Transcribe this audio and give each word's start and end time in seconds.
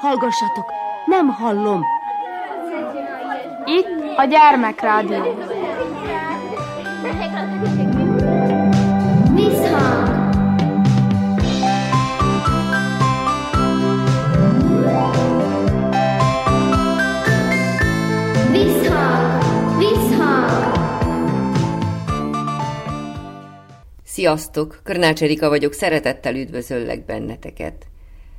hallgassatok, 0.00 0.72
nem 1.06 1.28
hallom. 1.28 1.84
Itt 3.64 4.16
a 4.16 4.24
gyermekrádió. 4.24 5.36
Sziasztok! 24.20 24.80
Körnács 24.82 25.22
Erika 25.22 25.48
vagyok, 25.48 25.72
szeretettel 25.72 26.34
üdvözöllek 26.34 27.04
benneteket. 27.04 27.86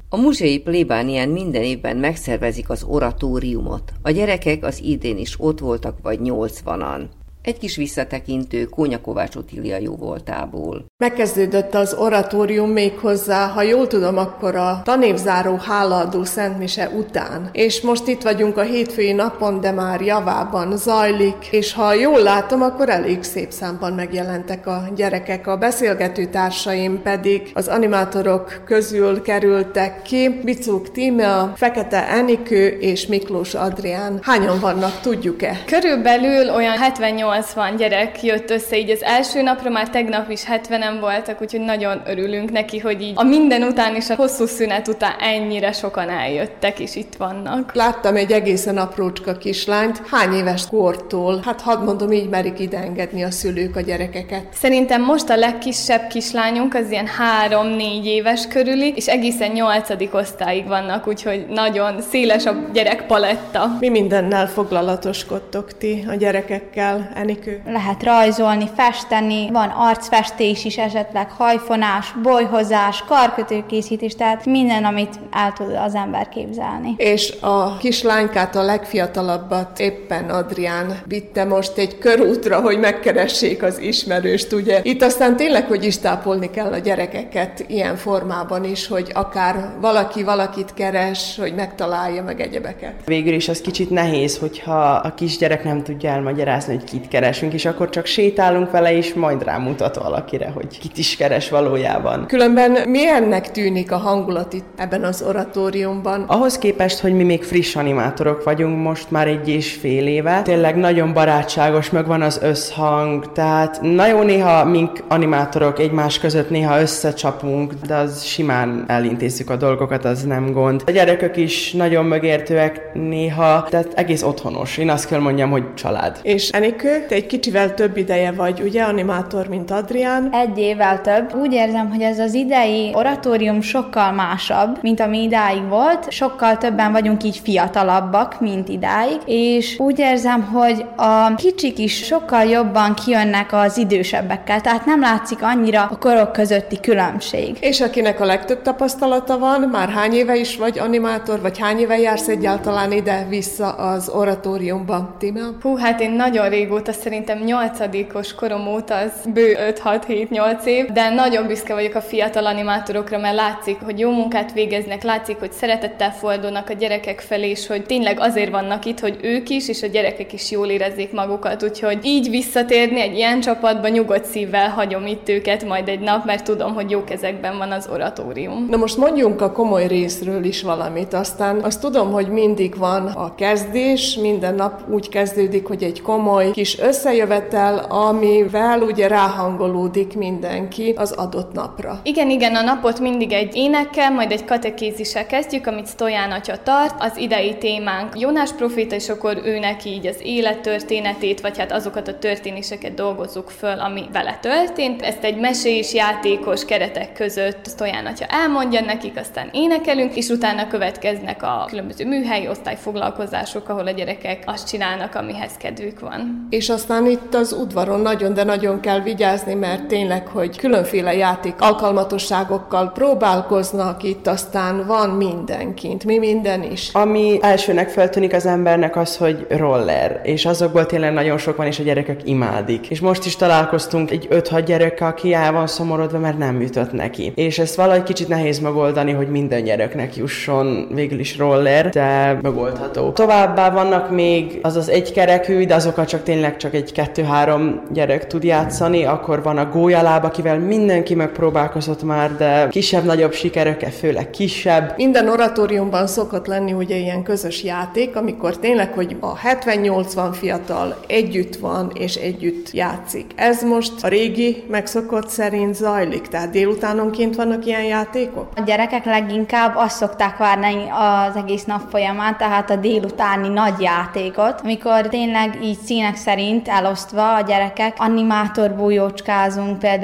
A 0.10 0.18
muzsei 0.18 0.60
plébánián 0.60 1.30
minden 1.30 1.64
évben 1.64 1.98
megszervezik 1.98 2.70
az 2.70 2.84
oratóriumot. 2.84 3.92
A 4.02 4.12
gyerekek 4.12 4.64
az 4.64 4.82
idén 4.84 5.18
is 5.18 5.36
ott 5.40 5.60
voltak 5.60 6.02
vagy 6.02 6.20
nyolcvanan. 6.20 7.10
Egy 7.42 7.58
kis 7.58 7.76
visszatekintő 7.76 8.66
Kónya 8.66 9.02
Kovács 9.02 9.36
Otília 9.36 9.78
jó 9.78 9.96
voltából. 9.96 10.86
Megkezdődött 11.02 11.74
az 11.74 11.94
oratórium 11.94 12.70
még 12.70 12.98
hozzá, 12.98 13.48
ha 13.48 13.62
jól 13.62 13.88
tudom, 13.88 14.18
akkor 14.18 14.56
a 14.56 14.82
tanévzáró 14.84 15.56
hálaadó 15.56 16.24
Szentmise 16.24 16.90
után. 16.90 17.50
És 17.52 17.82
most 17.82 18.08
itt 18.08 18.22
vagyunk 18.22 18.58
a 18.58 18.62
hétfői 18.62 19.12
napon, 19.12 19.62
de 19.62 19.72
már 19.72 20.02
javában 20.02 20.78
zajlik, 20.78 21.48
és 21.52 21.74
ha 21.74 21.94
jól 21.94 22.22
látom, 22.22 22.62
akkor 22.62 22.90
elég 22.90 23.24
szép 23.24 23.52
számban 23.52 23.94
megjelentek 23.94 24.68
a 24.68 24.84
gyerekek. 24.96 25.48
A 25.48 25.58
beszélgető 25.58 26.26
társaim 26.26 27.02
pedig 27.02 27.42
az 27.54 27.68
animátorok 27.68 28.62
közül 28.66 29.22
kerültek 29.22 30.02
ki. 30.02 30.40
Bicuk 30.44 30.92
Tímea, 30.92 31.54
Fekete 31.56 32.08
Enikő 32.08 32.68
és 32.68 33.08
Miklós 33.08 33.54
Adrián. 33.54 34.20
Hányan 34.22 34.60
vannak, 34.60 35.00
tudjuk-e? 35.00 35.58
Körülbelül 35.66 36.50
olyan 36.50 36.78
78 36.78 37.42
80 37.42 37.76
gyerek 37.76 38.24
jött 38.24 38.50
össze 38.50 38.78
így 38.78 38.90
az 38.90 39.04
első 39.04 39.42
napra, 39.42 39.70
már 39.70 39.90
tegnap 39.90 40.30
is 40.30 40.44
70-en 40.92 40.98
voltak, 41.00 41.42
úgyhogy 41.42 41.60
nagyon 41.60 42.02
örülünk 42.06 42.52
neki, 42.52 42.80
hogy 42.80 43.02
így 43.02 43.14
a 43.16 43.24
minden 43.24 43.64
után 43.64 43.96
és 43.96 44.10
a 44.10 44.16
hosszú 44.16 44.46
szünet 44.46 44.88
után 44.88 45.14
ennyire 45.20 45.72
sokan 45.72 46.10
eljöttek, 46.10 46.80
és 46.80 46.96
itt 46.96 47.16
vannak. 47.18 47.76
Láttam 47.76 48.16
egy 48.16 48.32
egészen 48.32 48.78
aprócska 48.78 49.38
kislányt, 49.38 50.02
hány 50.12 50.34
éves 50.34 50.68
kortól, 50.68 51.42
hát 51.46 51.62
hadd 51.62 51.84
mondom, 51.84 52.12
így 52.12 52.30
merik 52.30 52.60
ide 52.60 52.78
engedni 52.78 53.24
a 53.24 53.32
szülők 53.32 53.76
a 53.76 53.82
gyerekeket. 53.82 54.44
Szerintem 54.54 55.04
most 55.04 55.30
a 55.30 55.36
legkisebb 55.36 56.08
kislányunk 56.08 56.74
az 56.74 56.92
ilyen 56.92 57.08
3-4 57.50 58.04
éves 58.04 58.48
körüli, 58.48 58.94
és 58.96 59.08
egészen 59.08 59.52
8. 59.52 59.90
osztályig 60.12 60.68
vannak, 60.68 61.08
úgyhogy 61.08 61.46
nagyon 61.50 62.02
széles 62.02 62.46
a 62.46 62.56
gyerekpaletta. 62.74 63.78
Mi 63.80 63.90
mindennel 63.90 64.48
foglalatoskodtok 64.48 65.78
ti 65.78 66.06
a 66.08 66.16
gyerekekkel, 66.16 67.12
Enikő? 67.16 67.62
Lehet 67.66 68.04
rajzolni, 68.04 68.70
festeni, 68.76 69.50
van 69.52 69.70
arcfestés 69.70 70.66
is 70.66 70.78
esetleg, 70.82 71.32
hajfonás, 71.32 72.14
bolyhozás, 72.24 73.04
karkötőkészítés, 73.08 74.16
tehát 74.16 74.46
minden, 74.46 74.84
amit 74.84 75.20
el 75.32 75.54
tud 75.54 75.76
az 75.86 75.96
ember 75.96 76.30
képzelni. 76.30 76.94
És 76.98 77.34
a 77.42 77.78
kislánykát, 77.78 78.56
a 78.56 78.62
legfiatalabbat 78.64 79.80
éppen 79.80 80.30
Adrián 80.30 81.00
vitte 81.06 81.46
most 81.46 81.78
egy 81.78 81.98
körútra, 81.98 82.62
hogy 82.62 82.80
megkeressék 82.80 83.64
az 83.64 83.80
ismerőst, 83.80 84.54
ugye? 84.54 84.80
Itt 84.84 85.02
aztán 85.02 85.36
tényleg, 85.36 85.66
hogy 85.66 85.86
is 85.86 85.98
tápolni 85.98 86.50
kell 86.50 86.72
a 86.72 86.78
gyerekeket 86.78 87.66
ilyen 87.68 87.96
formában 87.96 88.64
is, 88.64 88.88
hogy 88.88 89.12
akár 89.14 89.70
valaki 89.82 90.24
valakit 90.24 90.74
keres, 90.74 91.38
hogy 91.40 91.54
megtalálja 91.56 92.24
meg 92.24 92.42
egyebeket. 92.42 92.94
Végül 93.06 93.34
is 93.34 93.50
az 93.50 93.62
kicsit 93.62 93.90
nehéz, 93.90 94.38
hogyha 94.38 94.90
a 94.92 95.14
kisgyerek 95.14 95.64
nem 95.64 95.84
tudja 95.84 96.10
elmagyarázni, 96.10 96.74
hogy 96.74 96.84
kit 96.84 97.08
keresünk, 97.08 97.54
és 97.54 97.66
akkor 97.66 97.90
csak 97.90 98.06
sétálunk 98.06 98.72
vele, 98.72 98.94
és 98.94 99.14
majd 99.14 99.44
rámutat 99.44 99.96
valakire, 99.96 100.50
hogy 100.50 100.71
kit 100.80 100.98
is 100.98 101.16
keres 101.16 101.50
valójában. 101.50 102.26
Különben 102.28 102.90
milyennek 102.90 103.52
tűnik 103.52 103.92
a 103.92 103.98
hangulat 103.98 104.54
itt 104.54 104.68
ebben 104.76 105.04
az 105.04 105.22
oratóriumban? 105.28 106.24
Ahhoz 106.28 106.58
képest, 106.58 107.00
hogy 107.00 107.14
mi 107.14 107.24
még 107.24 107.44
friss 107.44 107.76
animátorok 107.76 108.44
vagyunk 108.44 108.84
most 108.84 109.12
már 109.12 109.28
egy 109.28 109.50
és 109.50 109.74
fél 109.74 110.08
éve, 110.08 110.42
tényleg 110.42 110.76
nagyon 110.76 111.14
barátságos, 111.14 111.90
meg 111.90 112.08
van 112.08 112.22
az 112.22 112.40
összhang, 112.44 113.32
tehát 113.32 113.82
nagyon 113.82 114.26
néha 114.26 114.66
mink 114.66 115.04
animátorok 115.08 115.80
egymás 115.80 116.20
között 116.20 116.50
néha 116.50 116.82
összecsapunk, 116.82 117.74
de 117.74 117.96
az 117.96 118.24
simán 118.24 118.84
elintézzük 118.88 119.50
a 119.50 119.56
dolgokat, 119.56 120.06
az 120.06 120.24
nem 120.24 120.52
gond. 120.52 120.84
A 120.86 120.92
gyerekek 120.92 121.38
is 121.38 121.72
nagyon 121.72 122.06
megértőek 122.06 122.94
néha, 122.94 123.68
tehát 123.70 123.94
egész 123.96 124.24
otthonos. 124.24 124.78
Én 124.78 124.90
azt 124.90 125.08
kell 125.08 125.20
mondjam, 125.20 125.50
hogy 125.50 125.74
család. 125.74 126.20
És 126.24 126.50
Enikő, 126.50 127.06
te 127.08 127.16
egy 127.16 127.26
kicsivel 127.26 127.74
több 127.74 127.98
ideje 127.98 128.32
vagy, 128.32 128.62
ugye, 128.62 128.84
animátor, 128.84 129.48
mint 129.48 129.72
Adrián? 129.72 130.30
Egy 130.32 130.58
évvel 130.62 131.02
több. 131.02 131.36
Úgy 131.36 131.54
érzem, 131.54 131.90
hogy 131.90 132.02
ez 132.02 132.20
az 132.20 132.34
idei 132.34 132.92
oratórium 132.94 133.62
sokkal 133.62 134.12
másabb, 134.12 134.78
mint 134.82 135.00
ami 135.00 135.22
idáig 135.22 135.68
volt. 135.68 136.12
Sokkal 136.12 136.58
többen 136.58 136.92
vagyunk 136.92 137.24
így 137.24 137.42
fiatalabbak, 137.44 138.40
mint 138.40 138.70
idáig, 138.70 139.18
és 139.26 139.80
úgy 139.80 140.00
érzem, 140.00 140.42
hogy 140.42 140.86
a 140.96 141.36
kicsik 141.36 141.78
is 141.78 142.06
sokkal 142.06 142.44
jobban 142.44 142.94
kijönnek 142.94 143.54
az 143.54 143.78
idősebbekkel, 143.78 144.62
tehát 144.62 144.86
nem 144.86 145.00
látszik 145.00 145.44
annyira 145.44 145.88
a 145.92 145.98
korok 145.98 146.32
közötti 146.32 146.80
különbség. 146.80 147.58
És 147.60 147.82
akinek 147.82 148.20
a 148.20 148.26
legtöbb 148.26 148.62
tapasztalata 148.62 149.38
van, 149.38 149.62
már 149.62 149.90
hány 149.90 150.14
éve 150.14 150.36
is 150.36 150.58
vagy 150.58 150.80
animátor, 150.80 151.42
vagy 151.42 151.60
hány 151.60 151.80
éve 151.80 152.00
jársz 152.00 152.28
egyáltalán 152.28 152.92
ide 152.92 153.26
vissza 153.30 153.70
az 153.70 154.10
oratóriumba, 154.10 155.16
Tímea? 155.20 155.46
Hú, 155.62 155.76
hát 155.76 156.02
én 156.02 156.12
nagyon 156.12 156.50
régóta, 156.50 156.92
szerintem 156.92 157.38
nyolcadikos 157.38 158.36
korom 158.36 158.68
óta, 158.68 158.96
az 158.96 159.12
bő 159.34 159.58
5-6-7-8 159.84 160.41
év, 160.66 160.86
de 160.86 161.10
nagyon 161.10 161.48
büszke 161.48 161.74
vagyok 161.74 161.96
a 161.96 162.02
fiatal 162.02 162.46
animátorokra, 162.46 163.18
mert 163.18 163.36
látszik, 163.36 163.78
hogy 163.84 164.00
jó 164.00 164.12
munkát 164.12 164.54
végeznek, 164.54 165.04
látszik, 165.04 165.40
hogy 165.40 165.52
szeretettel 165.52 166.14
fordulnak 166.14 166.70
a 166.70 166.74
gyerekek 166.74 167.20
felé, 167.20 167.50
és 167.50 167.68
hogy 167.68 167.86
tényleg 167.86 168.20
azért 168.20 168.52
vannak 168.52 168.86
itt, 168.86 169.00
hogy 169.00 169.18
ők 169.22 169.50
is, 169.50 169.68
és 169.68 169.84
a 169.84 169.88
gyerekek 169.88 170.34
is 170.34 170.52
jól 170.52 170.68
érezzék 170.68 171.12
magukat, 171.12 171.64
úgyhogy 171.64 172.00
így 172.06 172.30
visszatérni 172.30 173.02
egy 173.02 173.16
ilyen 173.16 173.40
csapatba 173.40 173.88
nyugodt 173.88 174.26
szívvel 174.26 174.70
hagyom 174.70 175.06
itt 175.06 175.30
őket 175.30 175.66
majd 175.66 175.88
egy 175.88 176.00
nap, 176.00 176.26
mert 176.26 176.44
tudom, 176.44 176.74
hogy 176.74 176.90
jó 176.90 177.04
kezekben 177.04 177.58
van 177.58 177.72
az 177.72 177.88
oratórium. 177.92 178.68
Na 178.70 178.78
most 178.78 178.98
mondjunk 178.98 179.42
a 179.42 179.52
komoly 179.52 179.88
részről 179.88 180.44
is 180.44 180.62
valamit, 180.62 181.14
aztán 181.14 181.60
azt 181.60 181.82
tudom, 181.82 182.12
hogy 182.12 182.28
mindig 182.28 182.78
van 182.78 183.08
a 183.08 183.36
kezdés, 183.36 184.16
minden 184.16 184.56
nap 184.56 184.82
úgy 184.90 185.10
kezdődik, 185.10 185.68
hogy 185.68 185.84
egy 185.84 186.02
komoly 186.02 186.52
kis 186.52 186.80
összejövetel, 186.80 187.78
amivel 187.78 188.82
ugye 188.82 189.08
ráhangolódik 189.08 190.16
mindenki 190.32 190.94
az 190.98 191.12
adott 191.12 191.54
napra. 191.54 192.00
Igen, 192.04 192.30
igen, 192.30 192.56
a 192.56 192.62
napot 192.62 193.00
mindig 193.00 193.32
egy 193.32 193.56
énekkel, 193.56 194.12
majd 194.12 194.32
egy 194.32 194.46
katekézissel 194.46 195.26
kezdjük, 195.26 195.68
amit 195.68 195.88
Stojan 195.88 196.32
atya 196.32 196.58
tart. 196.64 196.96
Az 197.00 197.18
idei 197.18 197.58
témánk 197.58 198.20
Jónás 198.20 198.52
proféta, 198.52 198.96
és 198.96 199.10
akkor 199.10 199.42
őnek 199.46 199.86
így 199.86 200.08
az 200.08 200.18
élettörténetét, 200.24 201.42
vagy 201.42 201.58
hát 201.58 201.72
azokat 201.72 202.08
a 202.08 202.18
történéseket 202.18 202.94
dolgozzuk 202.94 203.50
föl, 203.50 203.80
ami 203.80 204.04
vele 204.14 204.38
történt. 204.42 205.02
Ezt 205.02 205.24
egy 205.24 205.38
mesés, 205.38 205.94
játékos 205.94 206.66
keretek 206.66 207.14
között 207.14 207.68
Stojan 207.68 208.06
atya 208.06 208.26
elmondja 208.26 208.82
nekik, 208.82 209.20
aztán 209.20 209.50
énekelünk, 209.52 210.16
és 210.16 210.28
utána 210.28 210.68
következnek 210.68 211.44
a 211.44 211.66
különböző 211.70 212.08
műhelyi 212.08 212.48
osztályfoglalkozások, 212.48 213.70
ahol 213.70 213.88
a 213.88 213.92
gyerekek 213.92 214.44
azt 214.46 214.68
csinálnak, 214.68 215.16
amihez 215.16 215.54
kedvük 215.58 216.00
van. 216.00 216.48
És 216.50 216.70
aztán 216.70 217.06
itt 217.06 217.34
az 217.34 217.54
udvaron 217.54 218.00
nagyon, 218.00 218.34
de 218.34 218.44
nagyon 218.44 218.80
kell 218.80 219.00
vigyázni, 219.00 219.54
mert 219.54 219.86
tényleg, 219.86 220.21
hogy 220.28 220.58
különféle 220.58 221.16
játék 221.16 221.54
alkalmatosságokkal 221.60 222.92
próbálkoznak 222.92 224.04
itt, 224.04 224.28
aztán 224.28 224.86
van 224.88 225.10
mindenkint, 225.10 226.06
mi 226.06 226.18
minden 226.18 226.64
is. 226.64 226.90
Ami 226.94 227.38
elsőnek 227.42 227.90
feltűnik 227.90 228.34
az 228.34 228.46
embernek 228.46 228.96
az, 228.96 229.18
hogy 229.18 229.46
roller, 229.50 230.20
és 230.24 230.46
azokból 230.46 230.86
tényleg 230.86 231.14
nagyon 231.14 231.38
sok 231.38 231.56
van, 231.56 231.68
és 231.68 231.80
a 231.80 231.84
gyerekek 231.84 232.22
imádik. 232.24 232.90
És 232.90 233.00
most 233.00 233.26
is 233.26 233.36
találkoztunk 233.36 234.12
egy 234.12 234.28
5-6 234.32 234.64
gyerek, 234.66 235.02
aki 235.02 235.34
el 235.34 235.52
van 235.52 235.68
szomorodva, 235.68 236.20
mert 236.20 236.38
nem 236.38 236.62
ütött 236.62 236.92
neki. 236.92 237.32
És 237.36 237.60
ezt 237.60 237.76
valahogy 237.76 238.04
kicsit 238.04 238.28
nehéz 238.28 238.60
megoldani, 238.60 239.12
hogy 239.12 239.28
minden 239.28 239.64
gyereknek 239.64 240.16
jusson 240.16 240.88
végül 240.94 241.20
is 241.20 241.38
roller, 241.38 241.90
de 241.90 242.38
megoldható. 242.42 243.12
Továbbá 243.12 243.70
vannak 243.70 244.12
még 244.12 244.60
az 244.62 244.76
az 244.76 244.90
egykerekű, 244.90 245.66
de 245.66 245.76
azokat 245.76 246.08
csak 246.08 246.24
tényleg 246.24 246.58
csak 246.58 246.74
egy 246.74 246.92
kettő-három 246.92 247.82
gyerek 247.92 248.28
tud 248.28 248.44
játszani, 248.44 249.06
akkor 249.06 249.44
van 249.44 249.58
a 249.58 249.70
iskolába, 250.12 250.28
akivel 250.28 250.60
mindenki 250.60 251.16
megpróbálkozott 251.16 252.04
már, 252.04 252.36
de 252.36 252.68
kisebb-nagyobb 252.68 253.34
sikeröke, 253.34 253.90
főleg 253.90 254.30
kisebb. 254.30 254.94
Minden 254.96 255.30
oratóriumban 255.30 256.08
szokott 256.08 256.46
lenni 256.46 256.74
ugye 256.74 256.96
ilyen 256.96 257.24
közös 257.24 257.64
játék, 257.64 258.16
amikor 258.16 258.58
tényleg, 258.58 258.94
hogy 258.94 259.16
a 259.20 259.38
70-80 259.38 260.30
fiatal 260.32 260.98
együtt 261.08 261.56
van 261.56 261.92
és 261.94 262.16
együtt 262.16 262.72
játszik. 262.72 263.26
Ez 263.36 263.64
most 263.64 264.04
a 264.04 264.08
régi 264.08 264.64
megszokott 264.68 265.30
szerint 265.30 265.76
zajlik, 265.76 266.28
tehát 266.28 266.50
délutánonként 266.50 267.36
vannak 267.36 267.66
ilyen 267.66 267.84
játékok? 267.84 268.48
A 268.56 268.62
gyerekek 268.62 269.06
leginkább 269.06 269.74
azt 269.76 269.96
szokták 269.96 270.38
várni 270.38 270.76
az 270.90 271.36
egész 271.36 271.64
nap 271.64 271.82
folyamán, 271.90 272.38
tehát 272.38 272.70
a 272.70 272.76
délutáni 272.76 273.48
nagy 273.48 273.82
játékot, 273.82 274.62
amikor 274.64 275.08
tényleg 275.08 275.60
így 275.64 275.78
színek 275.86 276.16
szerint 276.16 276.68
elosztva 276.68 277.36
a 277.36 277.42
gyerekek 277.42 277.96
animátor 277.98 278.72
bújócskázunk 278.72 279.80
például, 279.80 280.00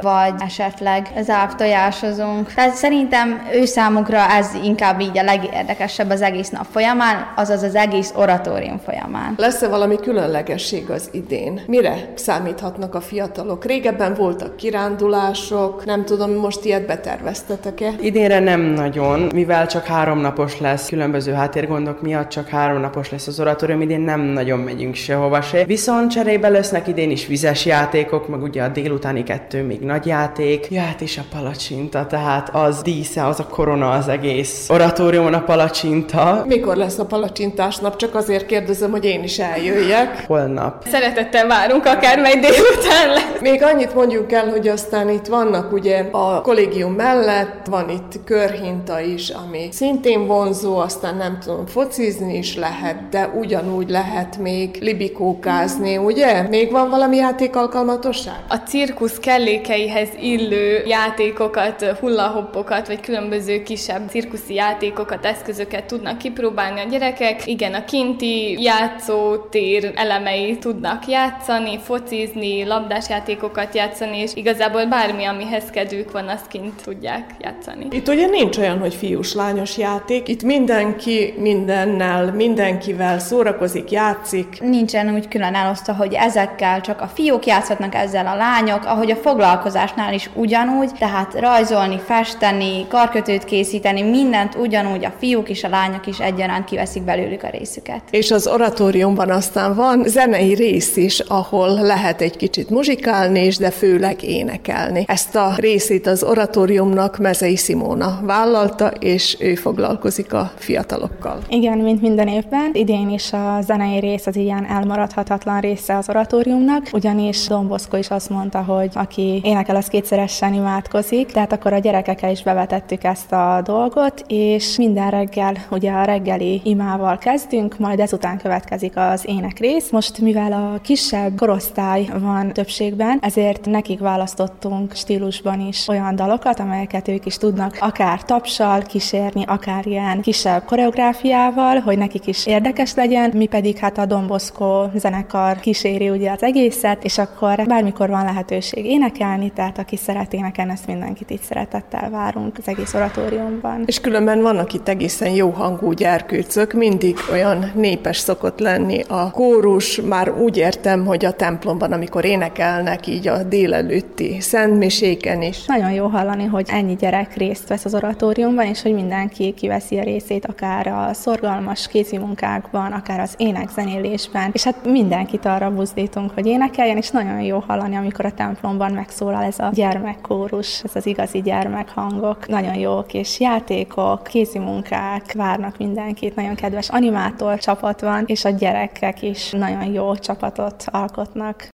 vagy 0.00 0.34
esetleg 0.38 1.08
záptojásozunk. 1.20 2.52
Tehát 2.54 2.74
szerintem 2.74 3.48
ő 3.52 3.64
számukra 3.64 4.18
ez 4.18 4.50
inkább 4.64 5.00
így 5.00 5.18
a 5.18 5.22
legérdekesebb 5.22 6.10
az 6.10 6.22
egész 6.22 6.48
nap 6.48 6.66
folyamán, 6.70 7.32
azaz 7.36 7.62
az 7.62 7.74
egész 7.74 8.12
oratórium 8.16 8.78
folyamán. 8.78 9.34
Lesz-e 9.36 9.68
valami 9.68 9.96
különlegesség 9.96 10.90
az 10.90 11.08
idén? 11.12 11.60
Mire 11.66 12.12
számíthatnak 12.14 12.94
a 12.94 13.00
fiatalok? 13.00 13.64
Régebben 13.64 14.14
voltak 14.14 14.56
kirándulások, 14.56 15.84
nem 15.84 16.04
tudom, 16.04 16.30
most 16.30 16.64
ilyet 16.64 16.86
beterveztetek-e? 16.86 17.90
Idénre 18.00 18.38
nem 18.38 18.60
nagyon, 18.60 19.28
mivel 19.34 19.66
csak 19.66 19.84
három 19.84 20.18
napos 20.18 20.60
lesz, 20.60 20.88
különböző 20.88 21.32
háttérgondok 21.32 22.02
miatt 22.02 22.28
csak 22.28 22.48
három 22.48 22.80
napos 22.80 23.10
lesz 23.10 23.26
az 23.26 23.40
oratórium, 23.40 23.80
idén 23.80 24.00
nem 24.00 24.20
nagyon 24.20 24.58
megyünk 24.58 24.94
sehova 24.94 25.40
se. 25.40 25.64
Viszont 25.64 26.10
cserébe 26.10 26.48
lesznek 26.48 26.88
idén 26.88 27.10
is 27.10 27.26
vizes 27.26 27.66
játékok, 27.66 28.28
meg 28.28 28.42
ugye 28.42 28.62
a 28.62 28.68
délutáni 28.68 29.22
kettő 29.40 29.62
még 29.62 29.80
nagy 29.80 30.06
játék. 30.06 30.66
Ja, 30.70 30.80
hát 30.80 31.00
és 31.00 31.18
a 31.18 31.22
palacsinta, 31.30 32.06
tehát 32.06 32.50
az 32.52 32.82
dísze, 32.82 33.26
az 33.26 33.40
a 33.40 33.46
korona 33.46 33.90
az 33.90 34.08
egész 34.08 34.68
oratóriumon 34.68 35.34
a 35.34 35.42
palacsinta. 35.42 36.44
Mikor 36.46 36.76
lesz 36.76 36.98
a 36.98 37.04
palacsintás 37.04 37.76
nap? 37.76 37.96
Csak 37.96 38.14
azért 38.14 38.46
kérdezem, 38.46 38.90
hogy 38.90 39.04
én 39.04 39.22
is 39.22 39.38
eljöjjek. 39.38 40.24
Holnap. 40.26 40.84
Szeretettel 40.86 41.46
várunk, 41.46 41.86
akármely 41.86 42.32
délután 42.32 43.08
lesz. 43.08 43.40
Még 43.40 43.62
annyit 43.62 43.94
mondjuk 43.94 44.32
el, 44.32 44.48
hogy 44.48 44.68
aztán 44.68 45.08
itt 45.08 45.26
vannak 45.26 45.72
ugye 45.72 46.08
a 46.10 46.40
kollégium 46.40 46.92
mellett, 46.92 47.66
van 47.70 47.88
itt 47.88 48.24
körhinta 48.24 49.00
is, 49.00 49.28
ami 49.28 49.68
szintén 49.72 50.26
vonzó, 50.26 50.76
aztán 50.76 51.16
nem 51.16 51.38
tudom, 51.44 51.66
focizni 51.66 52.36
is 52.36 52.56
lehet, 52.56 53.08
de 53.10 53.30
ugyanúgy 53.38 53.90
lehet 53.90 54.38
még 54.38 54.78
libikókázni, 54.80 55.96
ugye? 55.96 56.42
Még 56.48 56.70
van 56.70 56.90
valami 56.90 57.16
játékalkalmatosság? 57.16 58.38
A 58.48 58.56
cirkusz 58.56 59.18
kellékeihez 59.30 60.08
illő 60.20 60.82
játékokat, 60.86 61.84
hullahoppokat, 62.00 62.86
vagy 62.86 63.00
különböző 63.00 63.62
kisebb 63.62 64.08
cirkuszi 64.08 64.54
játékokat, 64.54 65.26
eszközöket 65.26 65.84
tudnak 65.84 66.18
kipróbálni 66.18 66.80
a 66.80 66.88
gyerekek. 66.90 67.46
Igen, 67.46 67.74
a 67.74 67.84
kinti 67.84 68.62
játszótér 68.62 69.92
elemei 69.94 70.58
tudnak 70.58 71.06
játszani, 71.06 71.78
focizni, 71.78 72.64
labdás 72.64 73.08
játékokat 73.08 73.74
játszani, 73.74 74.18
és 74.18 74.30
igazából 74.34 74.86
bármi, 74.86 75.24
amihez 75.24 75.70
kedvük 75.70 76.12
van, 76.12 76.28
azt 76.28 76.48
kint 76.48 76.82
tudják 76.82 77.30
játszani. 77.40 77.86
Itt 77.90 78.08
ugye 78.08 78.26
nincs 78.26 78.58
olyan, 78.58 78.78
hogy 78.78 78.94
fiús-lányos 78.94 79.78
játék, 79.78 80.28
itt 80.28 80.42
mindenki 80.42 81.34
mindennel, 81.38 82.32
mindenkivel 82.32 83.18
szórakozik, 83.18 83.90
játszik. 83.90 84.60
Nincsen 84.60 85.14
úgy 85.14 85.28
külön 85.28 85.54
elosztva, 85.54 85.94
hogy 85.94 86.14
ezekkel 86.14 86.80
csak 86.80 87.00
a 87.00 87.10
fiúk 87.14 87.46
játszhatnak 87.46 87.94
ezzel 87.94 88.26
a 88.26 88.36
lányok, 88.36 88.84
ahogy 88.84 89.10
a 89.10 89.18
foglalkozásnál 89.22 90.14
is 90.14 90.30
ugyanúgy, 90.34 90.90
tehát 90.98 91.34
rajzolni, 91.40 92.00
festeni, 92.04 92.86
karkötőt 92.88 93.44
készíteni, 93.44 94.02
mindent 94.02 94.54
ugyanúgy 94.54 95.04
a 95.04 95.12
fiúk 95.18 95.48
és 95.48 95.64
a 95.64 95.68
lányok 95.68 96.06
is 96.06 96.18
egyaránt 96.18 96.64
kiveszik 96.64 97.02
belőlük 97.02 97.42
a 97.42 97.48
részüket. 97.50 98.02
És 98.10 98.30
az 98.30 98.46
oratóriumban 98.46 99.30
aztán 99.30 99.74
van 99.74 100.02
zenei 100.06 100.54
rész 100.54 100.96
is, 100.96 101.20
ahol 101.20 101.68
lehet 101.70 102.20
egy 102.20 102.36
kicsit 102.36 102.70
muzsikálni 102.70 103.44
is, 103.44 103.56
de 103.56 103.70
főleg 103.70 104.22
énekelni. 104.22 105.04
Ezt 105.06 105.36
a 105.36 105.52
részét 105.56 106.06
az 106.06 106.22
oratóriumnak 106.22 107.18
Mezei 107.18 107.56
Simóna 107.56 108.20
vállalta, 108.22 108.86
és 108.86 109.36
ő 109.40 109.54
foglalkozik 109.54 110.32
a 110.32 110.52
fiatalokkal. 110.56 111.38
Igen, 111.48 111.78
mint 111.78 112.00
minden 112.00 112.28
évben. 112.28 112.70
Idén 112.72 113.10
is 113.10 113.32
a 113.32 113.58
zenei 113.62 113.98
rész 113.98 114.26
az 114.26 114.36
ilyen 114.36 114.66
elmaradhatatlan 114.66 115.60
része 115.60 115.96
az 115.96 116.08
oratóriumnak, 116.08 116.88
ugyanis 116.92 117.46
Domboszko 117.46 117.96
is 117.96 118.08
azt 118.10 118.30
mondta, 118.30 118.62
hogy 118.62 118.90
aki 119.00 119.40
énekel, 119.44 119.76
az 119.76 119.86
kétszeresen 119.86 120.54
imádkozik, 120.54 121.32
tehát 121.32 121.52
akkor 121.52 121.72
a 121.72 121.78
gyerekekkel 121.78 122.30
is 122.30 122.42
bevetettük 122.42 123.04
ezt 123.04 123.32
a 123.32 123.60
dolgot, 123.64 124.24
és 124.26 124.76
minden 124.76 125.10
reggel 125.10 125.54
ugye 125.70 125.92
a 125.92 126.04
reggeli 126.04 126.60
imával 126.64 127.18
kezdünk, 127.18 127.78
majd 127.78 128.00
ezután 128.00 128.38
következik 128.38 128.96
az 128.96 129.24
ének 129.26 129.58
rész. 129.58 129.90
Most 129.90 130.20
mivel 130.20 130.52
a 130.52 130.78
kisebb 130.82 131.36
korosztály 131.36 132.08
van 132.18 132.52
többségben, 132.52 133.18
ezért 133.20 133.66
nekik 133.66 133.98
választottunk 133.98 134.94
stílusban 134.94 135.60
is 135.60 135.88
olyan 135.88 136.16
dalokat, 136.16 136.60
amelyeket 136.60 137.08
ők 137.08 137.26
is 137.26 137.36
tudnak 137.36 137.76
akár 137.80 138.22
tapsal 138.22 138.82
kísérni, 138.82 139.44
akár 139.46 139.86
ilyen 139.86 140.20
kisebb 140.20 140.64
koreográfiával, 140.64 141.78
hogy 141.78 141.98
nekik 141.98 142.26
is 142.26 142.46
érdekes 142.46 142.94
legyen, 142.94 143.30
mi 143.34 143.46
pedig 143.46 143.76
hát 143.76 143.98
a 143.98 144.06
Domboszko 144.06 144.84
zenekar 144.94 145.60
kíséri 145.60 146.10
ugye 146.10 146.30
az 146.30 146.42
egészet, 146.42 147.04
és 147.04 147.18
akkor 147.18 147.64
bármikor 147.66 148.08
van 148.08 148.24
lehetőség 148.24 148.84
énekelni, 148.90 149.50
tehát 149.54 149.78
aki 149.78 149.96
szeret 149.96 150.32
énekelni, 150.32 150.72
ezt 150.72 150.86
mindenkit 150.86 151.30
itt 151.30 151.42
szeretettel 151.42 152.10
várunk 152.10 152.58
az 152.58 152.68
egész 152.68 152.94
oratóriumban. 152.94 153.82
És 153.86 154.00
különben 154.00 154.42
vannak 154.42 154.72
itt 154.72 154.88
egészen 154.88 155.30
jó 155.30 155.50
hangú 155.50 155.92
gyerkőcök, 155.92 156.72
mindig 156.72 157.16
olyan 157.32 157.70
népes 157.74 158.16
szokott 158.16 158.58
lenni 158.58 159.02
a 159.08 159.30
kórus, 159.30 160.00
már 160.00 160.32
úgy 160.32 160.56
értem, 160.56 161.06
hogy 161.06 161.24
a 161.24 161.32
templomban, 161.32 161.92
amikor 161.92 162.24
énekelnek 162.24 163.06
így 163.06 163.28
a 163.28 163.42
délelőtti 163.42 164.40
szentmiséken 164.40 165.42
is. 165.42 165.66
Nagyon 165.66 165.92
jó 165.92 166.06
hallani, 166.06 166.44
hogy 166.44 166.68
ennyi 166.72 166.94
gyerek 166.94 167.36
részt 167.36 167.68
vesz 167.68 167.84
az 167.84 167.94
oratóriumban, 167.94 168.66
és 168.66 168.82
hogy 168.82 168.94
mindenki 168.94 169.54
kiveszi 169.54 169.98
a 169.98 170.02
részét, 170.02 170.46
akár 170.46 170.86
a 170.86 171.10
szorgalmas 171.12 171.88
kézimunkákban, 171.88 172.92
akár 172.92 173.20
az 173.20 173.34
énekzenélésben, 173.36 174.50
és 174.52 174.64
hát 174.64 174.84
mindenkit 174.84 175.46
arra 175.46 175.70
buzdítunk, 175.70 176.30
hogy 176.34 176.46
énekeljen, 176.46 176.96
és 176.96 177.10
nagyon 177.10 177.40
jó 177.40 177.64
hallani, 177.66 177.96
amikor 177.96 178.24
a 178.24 178.32
templomban 178.32 178.79
megszólal 178.88 179.42
ez 179.42 179.58
a 179.58 179.70
gyermekkórus, 179.74 180.82
ez 180.84 180.96
az 180.96 181.06
igazi 181.06 181.42
gyermekhangok. 181.42 182.48
Nagyon 182.48 182.74
jók, 182.74 183.14
és 183.14 183.40
játékok, 183.40 184.22
kézimunkák 184.22 185.32
várnak 185.32 185.78
mindenkit, 185.78 186.34
nagyon 186.34 186.54
kedves 186.54 186.88
animátor 186.88 187.58
csapat 187.58 188.00
van, 188.00 188.24
és 188.26 188.44
a 188.44 188.50
gyerekek 188.50 189.22
is 189.22 189.50
nagyon 189.50 189.84
jó 189.84 190.16
csapatot 190.16 190.84
alkotnak. 190.86 191.68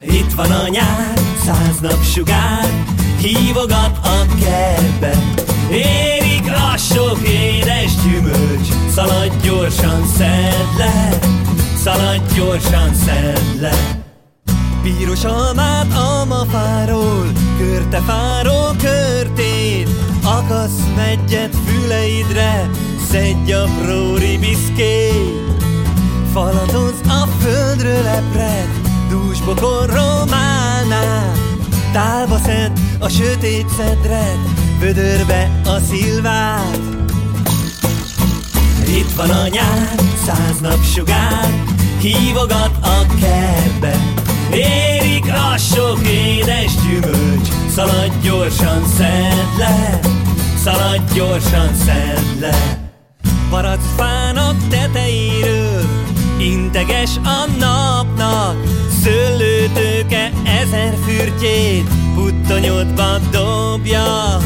Itt 0.00 0.32
van 0.36 0.50
a 0.50 0.68
nyár, 0.68 1.18
száz 1.44 1.80
nap 1.80 2.02
sugár, 2.02 2.64
hívogat 3.18 3.98
a 4.02 4.34
kertbe. 4.40 5.12
Érik 5.70 6.52
a 6.72 6.76
sok 6.76 7.18
édes 7.28 7.92
gyümölcs, 8.04 8.68
szaladj 8.90 9.34
gyorsan, 9.42 10.06
szedd 10.16 10.76
le, 10.78 11.18
szaladj 11.76 12.34
gyorsan, 12.34 12.94
szedd 12.94 13.60
le. 13.60 14.04
Piros 14.82 15.24
almát 15.24 15.92
almafáról, 15.92 17.32
körte 17.58 18.00
fáról 18.00 18.76
körtét, 18.82 19.88
akasz 20.24 20.80
megyet 20.96 21.56
füleidre, 21.66 22.70
szedj 23.10 23.52
apró 23.52 24.16
ribiszkét. 24.16 25.64
Falatoz 26.32 27.00
a 27.08 27.26
földről 27.40 28.06
epred, 28.06 28.68
dúsbokorról 29.08 30.24
málná, 30.30 31.32
Tálba 31.96 32.38
szed 32.38 32.72
a 32.98 33.08
sötét 33.08 33.68
szedred, 33.68 34.38
vödörbe 34.80 35.60
a 35.64 35.78
szilvát. 35.78 36.80
Itt 38.86 39.12
van 39.16 39.30
a 39.30 39.48
nyár, 39.48 39.94
száz 40.26 40.60
nap 40.60 40.84
sugár, 40.84 41.64
hívogat 41.98 42.76
a 42.82 43.06
kertbe. 43.20 43.96
Érik 44.52 45.24
a 45.52 45.56
sok 45.56 45.98
édes 46.06 46.72
gyümölcs, 46.86 47.48
szaladj 47.74 48.14
gyorsan, 48.22 48.86
szedd 48.96 49.58
le, 49.58 50.00
szaladj 50.62 51.14
gyorsan, 51.14 51.74
szedd 51.74 52.40
le. 52.40 52.88
Paracfának 53.50 54.68
tetejéről, 54.68 55.84
integes 56.38 57.10
a 57.16 57.50
napnak, 57.58 58.56
szőlőtőke 59.02 59.55
ezer 60.76 60.94
fürtjét, 61.04 61.88
puttonyodba 62.14 63.18
dobja, 63.30 64.38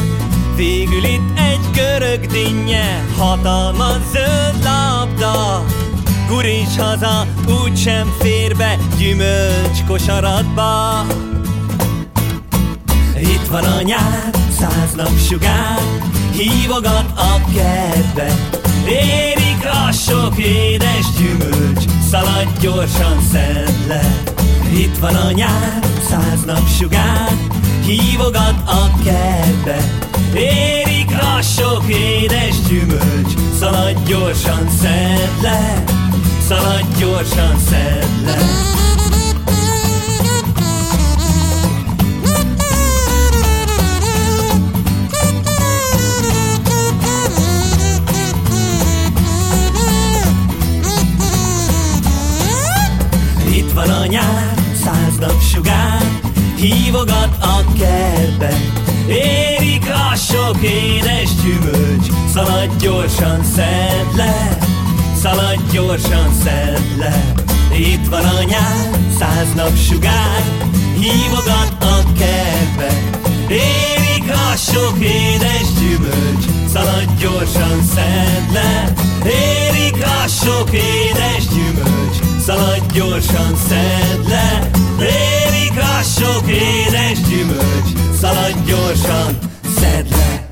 Végül 0.56 1.04
itt 1.04 1.38
egy 1.38 1.60
görög 1.74 2.26
dinnye, 2.26 3.04
hatalmas 3.16 3.96
zöld 4.12 4.62
labda. 4.64 5.64
Guríts 6.28 6.76
haza, 6.78 7.26
úgysem 7.62 8.14
fér 8.18 8.56
be 8.56 8.76
gyümölcs 8.98 9.84
kosaratba. 9.86 11.06
Itt 13.20 13.46
van 13.50 13.64
a 13.64 13.82
nyár, 13.82 14.30
száz 14.58 14.94
napsugár, 14.96 15.80
hívogat 16.32 17.12
a 17.16 17.50
kertbe. 17.54 18.34
Érik 18.86 19.68
a 19.86 19.92
sok 19.92 20.38
édes 20.38 21.06
gyümölcs, 21.18 21.84
szaladj 22.10 22.50
gyorsan 22.60 23.20
szedd 23.32 23.88
le. 23.88 24.22
Itt 24.74 24.98
van 24.98 25.14
a 25.14 25.30
nyár, 25.30 25.78
száz 26.08 26.44
napsugár, 26.44 27.32
hívogat 27.84 28.62
a 28.66 29.02
kertbe. 29.04 29.78
Érik 30.34 31.10
a 31.36 31.42
sok 31.42 31.84
édes 31.88 32.60
gyümölcs, 32.68 33.32
szaladj 33.58 33.98
gyorsan 34.06 34.68
szedd 34.80 35.42
le. 35.42 35.84
Szaladj 36.48 36.98
gyorsan 36.98 37.58
szedd 37.58 38.24
le. 38.24 38.79
Napsugár, 55.20 56.20
hívogat 56.56 57.36
a 57.40 57.72
kertbe. 57.78 58.56
Érik 59.08 59.90
a 59.90 60.16
sok 60.16 60.56
édes 60.60 61.30
gyümölcs, 61.42 62.06
szaladj 62.32 62.72
gyorsan 62.78 63.44
szedd 63.44 64.16
le, 64.16 64.58
szaladj 65.22 65.62
gyorsan 65.72 66.34
szedd 66.42 66.98
le. 66.98 67.34
Itt 67.76 68.06
van 68.08 68.24
a 68.24 68.42
nyár, 68.42 68.98
száz 69.18 69.54
napsugár, 69.54 70.42
hívogat 70.98 71.76
a 71.80 72.12
kertbe. 72.18 72.92
Érik 73.48 74.32
a 74.32 74.56
sok 74.56 74.98
édes 74.98 75.68
gyümölcs, 75.80 76.44
szaladj 76.72 77.12
gyorsan 77.20 77.82
szedd 77.94 78.52
le. 78.52 78.92
Érik 79.24 80.04
a 80.04 80.28
sok 80.28 80.70
édes 80.72 81.46
gyümölcs, 81.48 82.29
szaladj 82.50 82.94
gyorsan 82.94 83.56
szedd 83.56 84.28
le. 84.28 84.70
Érik 85.00 85.78
a 85.78 86.02
sok 86.02 86.48
édes 86.48 87.20
gyümölcs, 87.28 87.90
szaladj 88.20 88.58
gyorsan 88.66 89.38
szedd 89.78 90.08
le. 90.10 90.48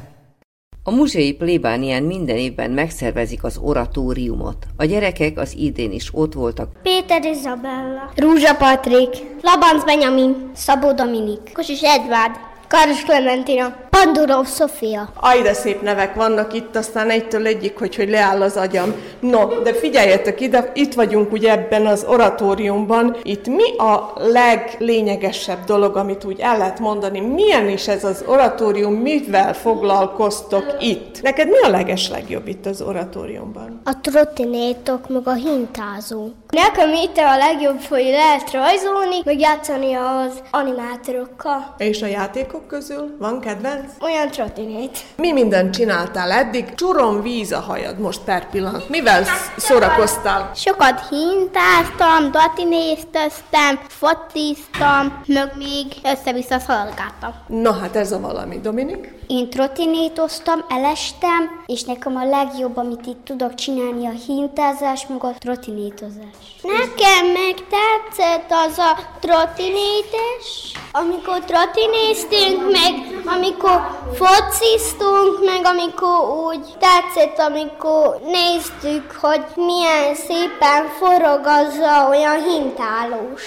A 0.82 0.90
muzsei 0.90 1.32
plébánián 1.32 2.02
minden 2.02 2.36
évben 2.36 2.70
megszervezik 2.70 3.44
az 3.44 3.58
oratóriumot. 3.62 4.66
A 4.76 4.84
gyerekek 4.84 5.38
az 5.38 5.54
idén 5.56 5.92
is 5.92 6.08
ott 6.12 6.32
voltak. 6.32 6.68
Péter 6.82 7.24
Izabella, 7.24 8.12
Rúzsa 8.16 8.54
Patrik, 8.54 9.10
Labanc 9.42 9.84
Benjamin, 9.84 10.50
Szabó 10.54 10.92
Dominik, 10.92 11.52
Kosis 11.52 11.80
Edvárd, 11.82 12.34
Káros 12.68 13.02
Klementina, 13.02 13.87
Pandurov 13.90 14.46
Sofia. 14.46 15.08
Aj, 15.20 15.42
de 15.42 15.52
szép 15.52 15.82
nevek 15.82 16.14
vannak 16.14 16.54
itt, 16.54 16.76
aztán 16.76 17.10
egytől 17.10 17.46
egyik, 17.46 17.78
hogy, 17.78 17.96
hogy 17.96 18.08
leáll 18.08 18.42
az 18.42 18.56
agyam. 18.56 18.94
No, 19.20 19.46
de 19.62 19.74
figyeljetek 19.74 20.40
ide, 20.40 20.72
itt 20.74 20.94
vagyunk 20.94 21.32
ugye 21.32 21.50
ebben 21.52 21.86
az 21.86 22.04
oratóriumban. 22.08 23.16
Itt 23.22 23.46
mi 23.46 23.76
a 23.76 24.12
leglényegesebb 24.14 25.64
dolog, 25.64 25.96
amit 25.96 26.24
úgy 26.24 26.40
el 26.40 26.58
lehet 26.58 26.78
mondani? 26.78 27.20
Milyen 27.20 27.68
is 27.68 27.88
ez 27.88 28.04
az 28.04 28.24
oratórium, 28.26 28.94
mivel 28.94 29.54
foglalkoztok 29.54 30.76
itt? 30.80 31.22
Neked 31.22 31.48
mi 31.48 31.58
a 31.58 31.68
leges 31.68 32.08
legjobb 32.08 32.46
itt 32.48 32.66
az 32.66 32.82
oratóriumban? 32.82 33.80
A 33.84 34.00
trottinétok, 34.00 35.08
meg 35.08 35.28
a 35.28 35.32
hintázó. 35.32 36.28
Nekem 36.50 36.92
itt 36.92 37.16
a 37.16 37.36
legjobb, 37.36 37.82
hogy 37.88 38.04
lehet 38.04 38.52
rajzolni, 38.52 39.16
meg 39.24 39.40
játszani 39.40 39.94
az 39.94 40.42
animátorokkal. 40.50 41.74
És 41.78 42.02
a 42.02 42.06
játékok 42.06 42.66
közül 42.66 43.16
van 43.18 43.40
kedvenc? 43.40 43.77
Olyan 44.00 44.30
trottinét. 44.30 44.98
Mi 45.16 45.32
mindent 45.32 45.74
csináltál 45.74 46.30
eddig? 46.30 46.74
Csurom 46.74 47.22
víz 47.22 47.52
a 47.52 47.60
hajad 47.60 47.98
most 47.98 48.20
per 48.20 48.50
pillanat. 48.50 48.88
Mivel 48.88 49.24
sz- 49.24 49.60
szórakoztál? 49.60 50.50
Sokat 50.54 51.08
hintáztam, 51.08 52.30
datinézteztem, 52.30 53.80
fociztam, 53.88 55.22
meg 55.26 55.52
még 55.56 55.86
össze-vissza 56.04 56.58
szaladgáltam. 56.58 57.34
Na 57.46 57.72
hát 57.72 57.96
ez 57.96 58.12
a 58.12 58.20
valami, 58.20 58.60
Dominik. 58.60 59.16
Én 59.26 59.50
trottinétoztam, 59.50 60.64
elestem, 60.68 61.62
és 61.66 61.82
nekem 61.84 62.16
a 62.16 62.24
legjobb, 62.24 62.76
amit 62.76 63.06
itt 63.06 63.24
tudok 63.24 63.54
csinálni, 63.54 64.06
a 64.06 64.12
hintázás, 64.26 65.06
meg 65.06 65.24
a 65.24 65.32
trottinétozás. 65.38 66.36
Nekem 66.62 67.26
meg 67.32 67.54
tetszett 67.54 68.50
az 68.66 68.78
a 68.78 68.98
trottinétes, 69.20 70.72
amikor 70.92 71.38
trottinéztünk, 71.44 72.70
meg 72.70 73.22
amikor 73.36 73.67
fociztunk, 74.14 75.44
meg 75.44 75.64
amikor 75.64 76.18
úgy 76.46 76.60
tetszett, 76.78 77.38
amikor 77.38 78.18
néztük, 78.24 79.12
hogy 79.20 79.40
milyen 79.54 80.14
szépen 80.14 80.88
forog 80.98 81.40
az 81.46 81.78
a 81.78 82.08
olyan 82.08 82.42
hintálós. 82.42 83.42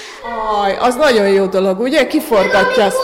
Aj, 0.62 0.78
az 0.80 0.96
nagyon 0.96 1.28
jó 1.28 1.46
dolog, 1.46 1.80
ugye? 1.80 2.08
Kiforgatja 2.08 2.86
azt. 2.86 2.98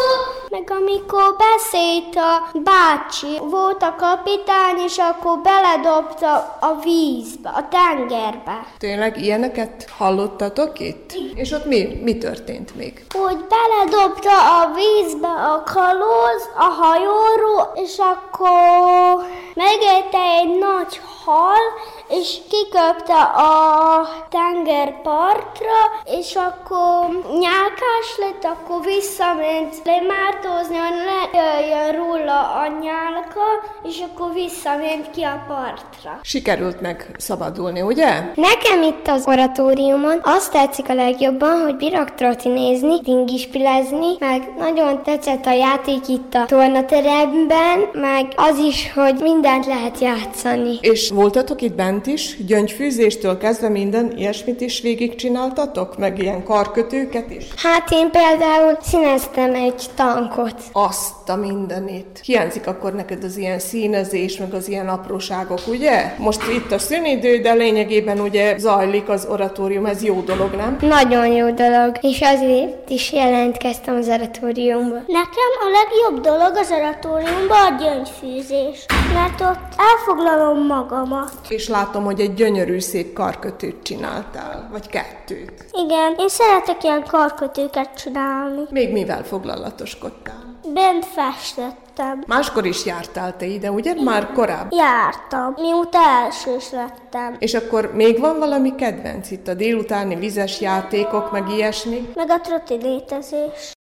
Meg 0.49 0.71
amikor 0.71 1.35
beszélt 1.37 2.15
a 2.15 2.59
bácsi, 2.63 3.39
volt 3.49 3.81
a 3.81 3.95
kapitány, 3.97 4.77
és 4.85 4.97
akkor 4.97 5.39
beledobta 5.39 6.57
a 6.59 6.75
vízbe, 6.83 7.49
a 7.49 7.67
tengerbe. 7.67 8.65
Tényleg 8.77 9.21
ilyeneket 9.21 9.89
hallottatok 9.97 10.79
itt? 10.79 11.11
És 11.35 11.51
ott 11.51 11.65
mi, 11.65 11.99
mi 12.03 12.17
történt 12.17 12.75
még? 12.75 13.05
Hogy 13.09 13.37
beledobta 13.37 14.61
a 14.61 14.71
vízbe 14.75 15.27
a 15.27 15.63
kalóz 15.63 16.49
a 16.57 16.63
hajóról, 16.63 17.71
és 17.73 17.97
akkor 17.97 19.25
megélte 19.53 20.19
egy 20.39 20.57
nagy 20.59 20.99
hal, 21.25 21.61
és 22.09 22.37
kiköpte 22.49 23.21
a 23.35 24.07
tengerpartra, 24.29 25.79
és 26.05 26.35
akkor 26.35 27.07
nyálkás 27.39 28.07
lett, 28.17 28.43
akkor 28.43 28.85
visszament 28.85 29.75
lemártózni, 29.83 30.75
hogy 30.75 30.97
ne 31.09 31.39
jöjjön 31.39 31.91
róla 31.95 32.39
a 32.39 32.67
nyálka, 32.81 33.45
és 33.83 34.03
akkor 34.07 34.33
visszament 34.33 35.09
ki 35.09 35.21
a 35.23 35.43
partra. 35.47 36.19
Sikerült 36.21 36.81
meg 36.81 37.15
szabadulni, 37.17 37.81
ugye? 37.81 38.31
Nekem 38.35 38.81
itt 38.83 39.07
az 39.07 39.23
oratóriumon 39.25 40.19
azt 40.23 40.51
tetszik 40.51 40.89
a 40.89 40.93
legjobban, 40.93 41.61
hogy 41.61 41.75
bírok 41.75 42.15
trotinézni, 42.15 42.99
dingispilezni, 43.01 44.15
meg 44.19 44.53
nagyon 44.57 45.03
tetszett 45.03 45.45
a 45.45 45.51
játék 45.51 46.07
itt 46.07 46.33
a 46.33 46.45
tornateremben, 46.45 47.79
meg 47.93 48.25
az 48.35 48.57
is, 48.57 48.91
hogy 48.93 49.15
mindent 49.21 49.65
lehet 49.65 49.99
játszani. 49.99 50.77
És 50.81 51.09
voltatok 51.09 51.61
itt 51.61 51.75
bent 51.97 52.07
is, 52.07 52.37
gyöngyfűzéstől 52.45 53.37
kezdve 53.37 53.69
minden 53.69 54.17
ilyesmit 54.17 54.61
is 54.61 54.81
végigcsináltatok? 54.81 55.97
Meg 55.97 56.19
ilyen 56.19 56.43
karkötőket 56.43 57.31
is? 57.31 57.45
Hát 57.55 57.91
én 57.91 58.11
például 58.11 58.77
színeztem 58.81 59.55
egy 59.55 59.85
tankot. 59.95 60.63
Azt 60.71 61.16
a 61.29 61.35
mindenit. 61.35 62.21
Hiányzik 62.23 62.67
akkor 62.67 62.93
neked 62.93 63.23
az 63.23 63.37
ilyen 63.37 63.59
színezés, 63.59 64.37
meg 64.37 64.53
az 64.53 64.67
ilyen 64.67 64.89
apróságok, 64.89 65.59
ugye? 65.67 66.13
Most 66.17 66.41
itt 66.51 66.71
a 66.71 66.79
szünidő, 66.79 67.37
de 67.37 67.53
lényegében 67.53 68.19
ugye 68.19 68.57
zajlik 68.57 69.09
az 69.09 69.27
oratórium, 69.29 69.85
ez 69.85 70.03
jó 70.03 70.21
dolog, 70.21 70.53
nem? 70.53 70.77
Nagyon 70.81 71.27
jó 71.27 71.51
dolog, 71.51 71.97
és 72.01 72.21
azért 72.21 72.89
is 72.89 73.11
jelentkeztem 73.13 73.95
az 73.95 74.07
oratóriumba. 74.07 74.95
Nekem 75.07 75.51
a 75.59 75.67
legjobb 75.71 76.23
dolog 76.23 76.55
az 76.55 76.71
oratóriumban 76.71 77.73
a 77.73 77.77
gyöngyfűzés, 77.79 78.85
mert 79.13 79.41
ott 79.41 79.75
elfoglalom 79.77 80.65
magamat. 80.65 81.31
És 81.49 81.67
látom, 81.67 82.03
hogy 82.03 82.19
egy 82.19 82.33
gyönyörű 82.33 82.79
szép 82.79 83.13
karkötőt 83.13 83.83
csináltál, 83.83 84.67
vagy 84.71 84.87
kettőt. 84.87 85.65
Igen, 85.71 86.15
én 86.19 86.29
szeretek 86.29 86.83
ilyen 86.83 87.03
karkötőket 87.07 87.89
csinálni. 88.03 88.61
Még 88.69 88.91
mivel 88.91 89.23
foglalatoskodtál? 89.23 90.56
Bent 90.73 91.05
festettem. 91.05 92.23
Máskor 92.27 92.65
is 92.65 92.85
jártál 92.85 93.37
te 93.37 93.45
ide, 93.45 93.71
ugye? 93.71 93.93
Már 94.03 94.31
korábban. 94.31 94.79
Jártam, 94.79 95.53
mióta 95.55 95.97
elsős 95.97 96.71
lettem. 96.71 97.35
És 97.39 97.53
akkor 97.53 97.91
még 97.93 98.19
van 98.19 98.39
valami 98.39 98.75
kedvenc 98.75 99.31
itt 99.31 99.47
a 99.47 99.53
délutáni 99.53 100.15
vizes 100.15 100.61
játékok, 100.61 101.31
meg 101.31 101.49
ilyesmi? 101.49 102.09
Meg 102.15 102.29
a 102.29 102.39
trotinétezés. 102.39 103.41
Egykor 103.49 103.76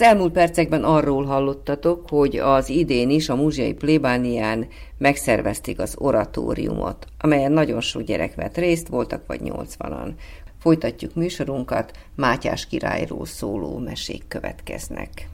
Az 0.00 0.06
elmúlt 0.06 0.32
percekben 0.32 0.84
arról 0.84 1.24
hallottatok, 1.24 2.08
hogy 2.08 2.36
az 2.36 2.68
idén 2.68 3.10
is 3.10 3.28
a 3.28 3.36
Múzsiai 3.36 3.72
Plébánián 3.72 4.66
megszervezték 4.98 5.78
az 5.80 5.94
oratóriumot, 5.98 7.06
amelyen 7.18 7.52
nagyon 7.52 7.80
sok 7.80 8.02
gyerek 8.02 8.34
vett 8.34 8.56
részt, 8.56 8.88
voltak 8.88 9.26
vagy 9.26 9.40
80-an. 9.44 10.12
Folytatjuk 10.60 11.14
műsorunkat, 11.14 11.92
Mátyás 12.16 12.66
királyról 12.66 13.26
szóló 13.26 13.78
mesék 13.78 14.24
következnek. 14.28 15.28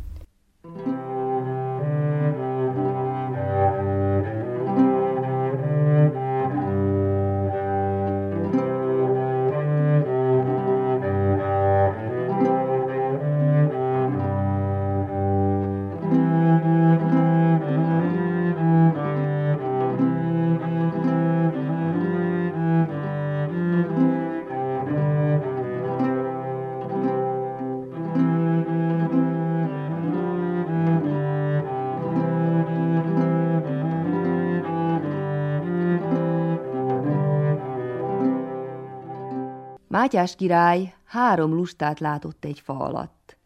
Mátyás 40.06 40.36
király 40.36 40.94
három 41.04 41.54
lustát 41.54 42.00
látott 42.00 42.44
egy 42.44 42.60
fa 42.60 42.78
alatt. 42.78 43.36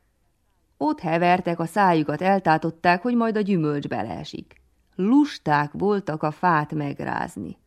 Ott 0.77 1.01
hevertek, 1.01 1.59
a 1.59 1.66
szájukat 1.66 2.23
eltátották, 2.23 3.03
hogy 3.03 3.14
majd 3.14 3.37
a 3.37 3.40
gyümölcs 3.40 3.88
beleesik. 3.88 4.61
Lusták 4.94 5.70
voltak 5.73 6.23
a 6.23 6.31
fát 6.31 6.75
megrázni. 6.75 7.59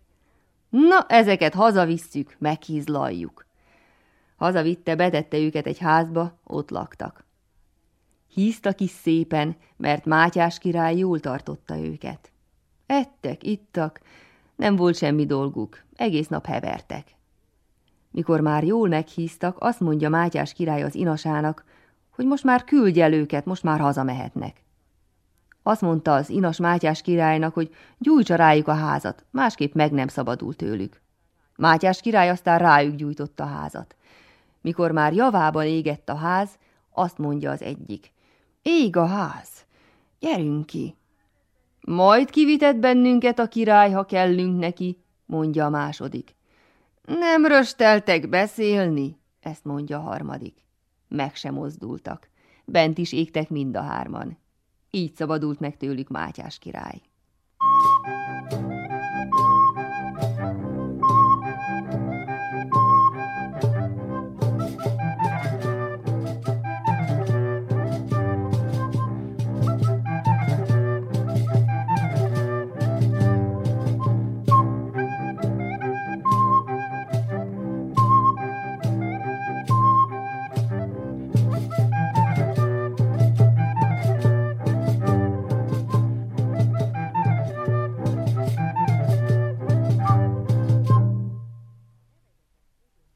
Na, 0.70 1.06
ezeket 1.08 1.54
hazavisszük, 1.54 2.36
meghízlaljuk. 2.40 3.46
Hazavitte, 4.36 4.96
betette 4.96 5.38
őket 5.38 5.66
egy 5.66 5.80
házba, 5.80 6.40
ott 6.44 6.70
laktak. 6.70 7.26
Híztak 8.28 8.80
is 8.80 8.92
szépen, 8.92 9.56
mert 9.78 10.06
Mátyás 10.06 10.58
király 10.58 10.98
jól 10.98 11.20
tartotta 11.20 11.78
őket. 11.78 12.32
Ettek, 12.86 13.44
ittak, 13.44 14.02
nem 14.56 14.76
volt 14.76 14.98
semmi 14.98 15.26
dolguk, 15.26 15.84
egész 15.96 16.28
nap 16.28 16.46
hevertek. 16.46 17.16
Mikor 18.13 18.41
már 18.41 18.63
jól 18.63 18.88
meghíztak, 18.88 19.58
azt 19.60 19.80
mondja 19.80 20.10
Mátyás 20.10 20.54
király 20.54 20.84
az 20.84 20.95
inasának, 20.95 21.63
hogy 22.15 22.26
most 22.26 22.43
már 22.43 22.63
küldj 22.63 23.02
el 23.02 23.13
őket, 23.13 23.45
most 23.45 23.63
már 23.63 23.80
hazamehetnek. 23.80 24.63
Azt 25.63 25.82
mondta 25.82 26.13
az 26.13 26.30
inas 26.30 26.58
Mátyás 26.58 27.02
királynak, 27.02 27.54
hogy 27.54 27.76
gyújtsa 27.97 28.36
rájuk 28.36 28.67
a 28.67 28.73
házat, 28.73 29.26
másképp 29.32 29.73
meg 29.73 29.91
nem 29.91 30.08
szabadul 30.08 30.56
tőlük. 30.56 31.02
Mátyás 31.56 32.02
király 32.02 32.30
aztán 32.30 32.60
rájuk 32.60 32.95
gyújtotta 32.95 33.43
a 33.43 33.47
házat. 33.47 33.95
Mikor 34.62 34.91
már 34.91 35.13
javában 35.13 35.65
égett 35.65 36.10
a 36.10 36.15
ház, 36.15 36.49
azt 36.91 37.17
mondja 37.17 37.52
az 37.52 37.62
egyik. 37.62 38.12
Ég 38.62 38.97
a 38.97 39.06
ház, 39.06 39.49
gyerünk 40.19 40.65
ki. 40.65 40.95
Majd 41.82 42.30
kivitett 42.30 42.76
bennünket 42.76 43.39
a 43.39 43.47
király, 43.47 43.91
ha 43.91 44.06
kellünk 44.06 44.60
neki, 44.60 44.97
mondja 45.26 45.65
a 45.65 45.69
második. 45.69 46.36
Nem 47.08 47.46
rösteltek 47.46 48.30
beszélni, 48.30 49.20
ezt 49.39 49.63
mondja 49.63 49.98
a 49.98 50.02
harmadik. 50.02 50.66
Meg 51.08 51.36
sem 51.36 51.54
mozdultak. 51.54 52.30
Bent 52.66 52.98
is 52.98 53.12
égtek 53.12 53.50
mind 53.50 53.76
a 53.76 53.82
hárman. 53.82 54.38
Így 54.89 55.16
szabadult 55.16 55.60
meg 55.60 55.78
tőlük 55.78 56.10
Mátyás 56.10 56.60
király. 56.60 57.02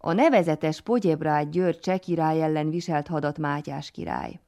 A 0.08 0.13
nevezetes 0.13 0.82
Pogyebrád 0.82 1.50
György 1.50 1.80
cseh 1.80 1.98
király 1.98 2.41
ellen 2.41 2.70
viselt 2.70 3.08
hadat 3.08 3.38
Mátyás 3.38 3.91
király. 3.91 4.39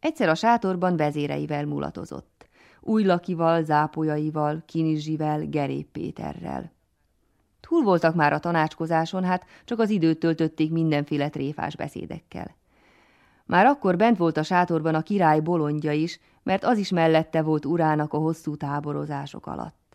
Egyszer 0.00 0.28
a 0.28 0.34
sátorban 0.34 0.96
vezéreivel 0.96 1.66
mulatozott. 1.66 2.48
Újlakival, 2.80 3.62
zápolyaival, 3.62 4.62
Kinizsivel, 4.66 5.40
Gerép 5.40 5.90
Péterrel. 5.90 6.72
Túl 7.60 7.82
voltak 7.82 8.14
már 8.14 8.32
a 8.32 8.38
tanácskozáson, 8.38 9.24
hát 9.24 9.44
csak 9.64 9.78
az 9.78 9.90
időt 9.90 10.18
töltötték 10.18 10.70
mindenféle 10.70 11.28
tréfás 11.28 11.76
beszédekkel. 11.76 12.56
Már 13.44 13.66
akkor 13.66 13.96
bent 13.96 14.16
volt 14.16 14.36
a 14.36 14.42
sátorban 14.42 14.94
a 14.94 15.02
király 15.02 15.40
bolondja 15.40 15.92
is, 15.92 16.20
mert 16.42 16.64
az 16.64 16.78
is 16.78 16.90
mellette 16.90 17.42
volt 17.42 17.64
urának 17.64 18.12
a 18.12 18.18
hosszú 18.18 18.56
táborozások 18.56 19.46
alatt. 19.46 19.85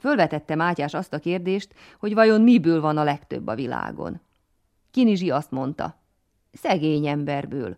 Fölvetette 0.00 0.54
Mátyás 0.54 0.94
azt 0.94 1.12
a 1.12 1.18
kérdést, 1.18 1.74
hogy 1.98 2.14
vajon 2.14 2.40
miből 2.40 2.80
van 2.80 2.96
a 2.96 3.04
legtöbb 3.04 3.46
a 3.46 3.54
világon. 3.54 4.20
Kinizsi 4.90 5.30
azt 5.30 5.50
mondta, 5.50 5.94
szegény 6.52 7.06
emberből, 7.06 7.76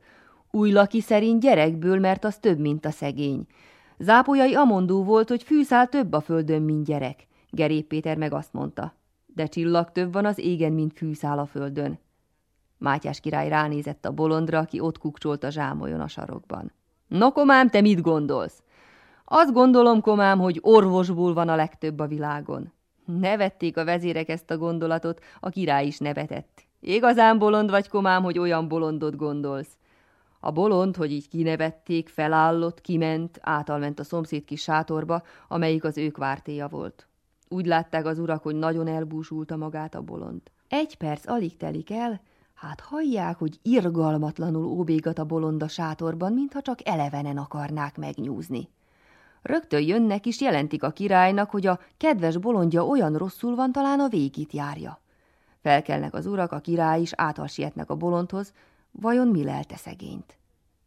új 0.50 0.72
laki 0.72 1.00
szerint 1.00 1.40
gyerekből, 1.40 1.98
mert 1.98 2.24
az 2.24 2.38
több, 2.38 2.58
mint 2.58 2.84
a 2.84 2.90
szegény. 2.90 3.46
Zápolyai 3.98 4.54
amondó 4.54 5.04
volt, 5.04 5.28
hogy 5.28 5.42
fűszál 5.42 5.88
több 5.88 6.12
a 6.12 6.20
földön, 6.20 6.62
mint 6.62 6.84
gyerek. 6.84 7.26
Gerép 7.50 7.86
Péter 7.86 8.16
meg 8.16 8.32
azt 8.32 8.52
mondta, 8.52 8.94
de 9.26 9.46
csillag 9.46 9.92
több 9.92 10.12
van 10.12 10.24
az 10.24 10.38
égen, 10.38 10.72
mint 10.72 10.92
fűszál 10.92 11.38
a 11.38 11.46
földön. 11.46 11.98
Mátyás 12.78 13.20
király 13.20 13.48
ránézett 13.48 14.04
a 14.04 14.12
bolondra, 14.12 14.58
aki 14.58 14.80
ott 14.80 14.98
kukcsolt 14.98 15.44
a 15.44 15.50
zsámolyon 15.50 16.00
a 16.00 16.08
sarokban. 16.08 16.72
No, 17.08 17.32
komám, 17.32 17.68
te 17.68 17.80
mit 17.80 18.00
gondolsz? 18.00 18.62
Azt 19.34 19.52
gondolom, 19.52 20.00
komám, 20.00 20.38
hogy 20.38 20.58
orvosból 20.62 21.34
van 21.34 21.48
a 21.48 21.56
legtöbb 21.56 21.98
a 21.98 22.06
világon. 22.06 22.72
Nevették 23.04 23.76
a 23.76 23.84
vezérek 23.84 24.28
ezt 24.28 24.50
a 24.50 24.56
gondolatot, 24.58 25.20
a 25.40 25.48
király 25.48 25.86
is 25.86 25.98
nevetett. 25.98 26.64
Igazán 26.80 27.38
bolond 27.38 27.70
vagy, 27.70 27.88
komám, 27.88 28.22
hogy 28.22 28.38
olyan 28.38 28.68
bolondot 28.68 29.16
gondolsz. 29.16 29.76
A 30.40 30.50
bolond, 30.50 30.96
hogy 30.96 31.12
így 31.12 31.28
kinevették, 31.28 32.08
felállott, 32.08 32.80
kiment, 32.80 33.38
átalment 33.42 34.00
a 34.00 34.04
szomszéd 34.04 34.44
kis 34.44 34.62
sátorba, 34.62 35.22
amelyik 35.48 35.84
az 35.84 35.98
ők 35.98 36.16
vártéja 36.16 36.68
volt. 36.68 37.06
Úgy 37.48 37.66
látták 37.66 38.06
az 38.06 38.18
urak, 38.18 38.42
hogy 38.42 38.54
nagyon 38.54 38.86
elbúsulta 38.86 39.56
magát 39.56 39.94
a 39.94 40.02
bolond. 40.02 40.40
Egy 40.68 40.96
perc 40.96 41.28
alig 41.28 41.56
telik 41.56 41.90
el, 41.90 42.20
hát 42.54 42.80
hallják, 42.80 43.38
hogy 43.38 43.58
irgalmatlanul 43.62 44.64
óbégat 44.64 45.18
a 45.18 45.24
bolond 45.24 45.62
a 45.62 45.68
sátorban, 45.68 46.32
mintha 46.32 46.60
csak 46.60 46.88
elevenen 46.88 47.36
akarnák 47.36 47.96
megnyúzni. 47.96 48.68
Rögtön 49.42 49.80
jönnek 49.80 50.26
is 50.26 50.40
jelentik 50.40 50.82
a 50.82 50.90
királynak, 50.90 51.50
hogy 51.50 51.66
a 51.66 51.80
kedves 51.96 52.36
bolondja 52.36 52.86
olyan 52.86 53.16
rosszul 53.16 53.54
van, 53.54 53.72
talán 53.72 54.00
a 54.00 54.08
végét 54.08 54.52
járja. 54.52 55.00
Felkelnek 55.62 56.14
az 56.14 56.26
urak, 56.26 56.52
a 56.52 56.58
király 56.58 57.00
is 57.00 57.12
átalsietnek 57.16 57.90
a 57.90 57.96
bolondhoz, 57.96 58.52
vajon 58.90 59.28
mi 59.28 59.44
lelte 59.44 59.76
szegényt? 59.76 60.36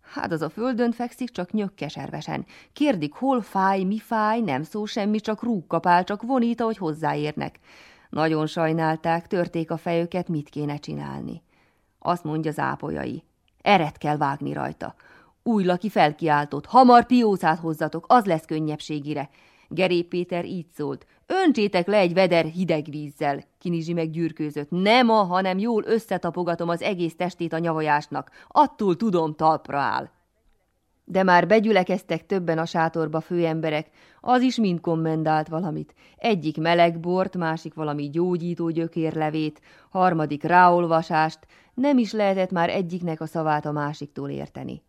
Hát 0.01 0.31
az 0.31 0.41
a 0.41 0.49
földön 0.49 0.91
fekszik, 0.91 1.29
csak 1.29 1.51
nyökkeservesen. 1.51 2.45
Kérdik, 2.73 3.13
hol 3.13 3.41
fáj, 3.41 3.83
mi 3.83 3.99
fáj, 3.99 4.39
nem 4.39 4.63
szó 4.63 4.85
semmi, 4.85 5.19
csak 5.19 5.43
rúg 5.43 5.67
kapál, 5.67 6.03
csak 6.03 6.21
vonít, 6.21 6.61
ahogy 6.61 6.77
hozzáérnek. 6.77 7.59
Nagyon 8.09 8.47
sajnálták, 8.47 9.27
törték 9.27 9.71
a 9.71 9.77
fejüket, 9.77 10.27
mit 10.27 10.49
kéne 10.49 10.77
csinálni. 10.77 11.41
Azt 11.99 12.23
mondja 12.23 12.51
az 12.51 12.59
ápolyai. 12.59 13.23
Eret 13.61 13.97
kell 13.97 14.17
vágni 14.17 14.53
rajta. 14.53 14.95
Új 15.47 15.63
laki 15.63 15.89
felkiáltott, 15.89 16.65
hamar 16.65 17.05
piócát 17.05 17.60
hozzatok, 17.60 18.05
az 18.08 18.25
lesz 18.25 18.45
könnyebbségire. 18.45 19.29
Geré 19.67 20.01
Péter 20.01 20.45
így 20.45 20.67
szólt, 20.73 21.05
öntsétek 21.25 21.88
le 21.88 21.97
egy 21.97 22.13
veder 22.13 22.45
hideg 22.45 22.86
vízzel. 22.89 23.43
Kinizsi 23.60 23.93
meg 23.93 24.10
gyűrkőzött, 24.10 24.69
nem 24.69 25.10
a, 25.10 25.23
hanem 25.23 25.58
jól 25.58 25.84
összetapogatom 25.86 26.69
az 26.69 26.81
egész 26.81 27.15
testét 27.15 27.53
a 27.53 27.58
nyavajásnak, 27.58 28.31
attól 28.47 28.95
tudom, 28.95 29.36
talpra 29.36 29.77
áll. 29.77 30.10
De 31.03 31.23
már 31.23 31.47
begyülekeztek 31.47 32.25
többen 32.25 32.58
a 32.58 32.65
sátorba 32.65 33.21
főemberek, 33.21 33.89
az 34.21 34.41
is 34.41 34.58
mind 34.58 34.79
kommendált 34.79 35.47
valamit. 35.47 35.93
Egyik 36.17 36.58
meleg 36.58 36.99
bort, 36.99 37.38
másik 37.38 37.73
valami 37.73 38.10
gyógyító 38.10 38.69
gyökérlevét, 38.69 39.62
harmadik 39.89 40.43
ráolvasást, 40.43 41.39
nem 41.73 41.97
is 41.97 42.12
lehetett 42.12 42.51
már 42.51 42.69
egyiknek 42.69 43.21
a 43.21 43.25
szavát 43.25 43.65
a 43.65 43.71
másiktól 43.71 44.29
érteni. 44.29 44.84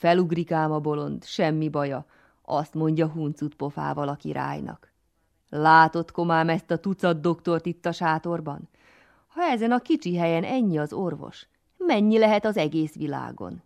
Felugrik 0.00 0.52
ám 0.52 0.72
a 0.72 0.78
bolond, 0.78 1.24
semmi 1.24 1.68
baja, 1.68 2.06
azt 2.42 2.74
mondja 2.74 3.08
huncut 3.08 3.54
pofával 3.54 4.08
a 4.08 4.14
királynak. 4.14 4.92
Látott 5.48 6.10
komám 6.10 6.48
ezt 6.48 6.70
a 6.70 6.78
tucat 6.78 7.20
doktort 7.20 7.66
itt 7.66 7.86
a 7.86 7.92
sátorban? 7.92 8.68
Ha 9.26 9.42
ezen 9.42 9.72
a 9.72 9.78
kicsi 9.78 10.16
helyen 10.16 10.44
ennyi 10.44 10.78
az 10.78 10.92
orvos, 10.92 11.48
mennyi 11.76 12.18
lehet 12.18 12.44
az 12.44 12.56
egész 12.56 12.94
világon? 12.94 13.62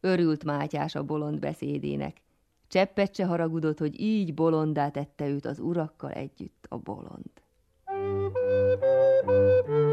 Örült 0.00 0.44
Mátyás 0.44 0.94
a 0.94 1.02
bolond 1.02 1.38
beszédének. 1.38 2.16
Cseppet 2.68 3.14
se 3.14 3.26
haragudott, 3.26 3.78
hogy 3.78 4.00
így 4.00 4.34
bolondá 4.34 4.88
tette 4.88 5.28
őt 5.28 5.46
az 5.46 5.58
urakkal 5.58 6.10
együtt 6.10 6.66
a 6.68 6.76
bolond. 6.78 7.30
Élt 7.86 9.83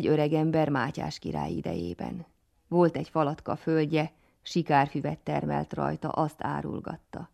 egy 0.00 0.06
öreg 0.06 0.32
ember 0.32 0.68
Mátyás 0.68 1.18
király 1.18 1.52
idejében. 1.52 2.26
Volt 2.68 2.96
egy 2.96 3.08
falatka 3.08 3.56
földje, 3.56 4.12
sikárfüvet 4.42 5.18
termelt 5.18 5.72
rajta, 5.72 6.08
azt 6.08 6.42
árulgatta. 6.42 7.30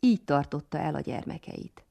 Így 0.00 0.24
tartotta 0.24 0.78
el 0.78 0.94
a 0.94 1.00
gyermekeit. 1.00 1.84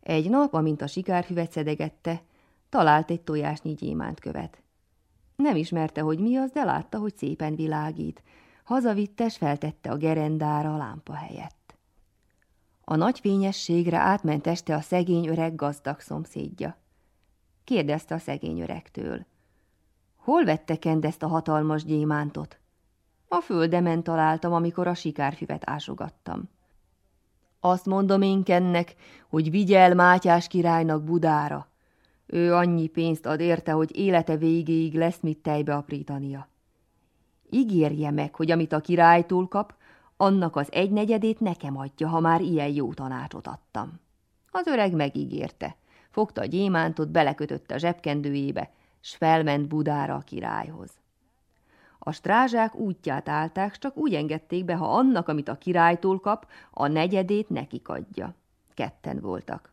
Egy 0.00 0.30
nap, 0.30 0.54
amint 0.54 0.82
a 0.82 0.86
sikárfüvet 0.86 1.52
szedegette, 1.52 2.22
talált 2.68 3.10
egy 3.10 3.20
tojásnyi 3.20 3.74
gyémánt 3.74 4.20
követ. 4.20 4.62
Nem 5.36 5.56
ismerte, 5.56 6.00
hogy 6.00 6.18
mi 6.18 6.36
az, 6.36 6.50
de 6.50 6.64
látta, 6.64 6.98
hogy 6.98 7.16
szépen 7.16 7.54
világít. 7.54 8.22
Hazavittes 8.64 9.36
feltette 9.36 9.90
a 9.90 9.96
gerendára 9.96 10.74
a 10.74 10.76
lámpa 10.76 11.14
helyett. 11.14 11.74
A 12.84 12.96
nagy 12.96 13.20
fényességre 13.20 13.98
átment 13.98 14.46
este 14.46 14.74
a 14.74 14.80
szegény 14.80 15.26
öreg 15.26 15.54
gazdag 15.54 16.00
szomszédja 16.00 16.76
kérdezte 17.68 18.14
a 18.14 18.18
szegény 18.18 18.60
öregtől. 18.60 19.26
Hol 20.16 20.44
vette 20.44 20.76
Kend 20.76 21.04
ezt 21.04 21.22
a 21.22 21.26
hatalmas 21.26 21.84
gyémántot? 21.84 22.58
A 23.28 23.40
földemen 23.40 24.02
találtam, 24.02 24.52
amikor 24.52 24.86
a 24.86 24.94
sikárfüvet 24.94 25.62
ásogattam. 25.70 26.48
Azt 27.60 27.86
mondom 27.86 28.22
én 28.22 28.42
Kennek, 28.42 28.94
hogy 29.28 29.50
vigyel 29.50 29.94
Mátyás 29.94 30.46
királynak 30.46 31.02
Budára. 31.02 31.68
Ő 32.26 32.54
annyi 32.54 32.86
pénzt 32.86 33.26
ad 33.26 33.40
érte, 33.40 33.72
hogy 33.72 33.96
élete 33.96 34.36
végéig 34.36 34.94
lesz 34.94 35.20
mit 35.20 35.38
tejbe 35.38 35.74
aprítania. 35.74 36.48
Ígérje 37.50 38.10
meg, 38.10 38.34
hogy 38.34 38.50
amit 38.50 38.72
a 38.72 38.80
királytól 38.80 39.48
kap, 39.48 39.74
annak 40.16 40.56
az 40.56 40.72
egynegyedét 40.72 41.40
nekem 41.40 41.78
adja, 41.78 42.08
ha 42.08 42.20
már 42.20 42.40
ilyen 42.40 42.70
jó 42.70 42.92
tanácsot 42.92 43.46
adtam. 43.46 44.00
Az 44.50 44.66
öreg 44.66 44.92
megígérte 44.92 45.76
fogta 46.18 46.40
a 46.40 46.44
gyémántot, 46.44 47.08
belekötötte 47.08 47.74
a 47.74 47.78
zsebkendőjébe, 47.78 48.70
s 49.00 49.16
felment 49.16 49.68
Budára 49.68 50.14
a 50.14 50.20
királyhoz. 50.20 50.90
A 51.98 52.12
strázsák 52.12 52.74
útját 52.74 53.28
állták, 53.28 53.78
csak 53.78 53.96
úgy 53.96 54.14
engedték 54.14 54.64
be, 54.64 54.74
ha 54.74 54.96
annak, 54.96 55.28
amit 55.28 55.48
a 55.48 55.58
királytól 55.58 56.20
kap, 56.20 56.46
a 56.70 56.86
negyedét 56.86 57.48
nekik 57.48 57.88
adja. 57.88 58.34
Ketten 58.74 59.20
voltak. 59.20 59.72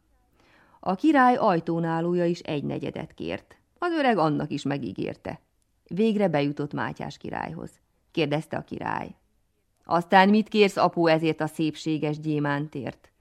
A 0.79 0.95
király 0.95 1.36
ajtónálója 1.36 2.25
is 2.25 2.39
egy 2.39 2.63
negyedet 2.63 3.13
kért. 3.13 3.58
Az 3.77 3.91
öreg 3.91 4.17
annak 4.17 4.51
is 4.51 4.63
megígérte. 4.63 5.39
Végre 5.88 6.27
bejutott 6.27 6.73
Mátyás 6.73 7.17
királyhoz. 7.17 7.71
Kérdezte 8.12 8.58
a 8.58 8.63
király. 8.63 9.15
Aztán 9.84 10.29
mit 10.29 10.47
kérsz, 10.47 10.77
apu, 10.77 11.08
ezért 11.08 11.41
a 11.41 11.47
szépséges 11.47 12.19
gyémántért? 12.19 13.12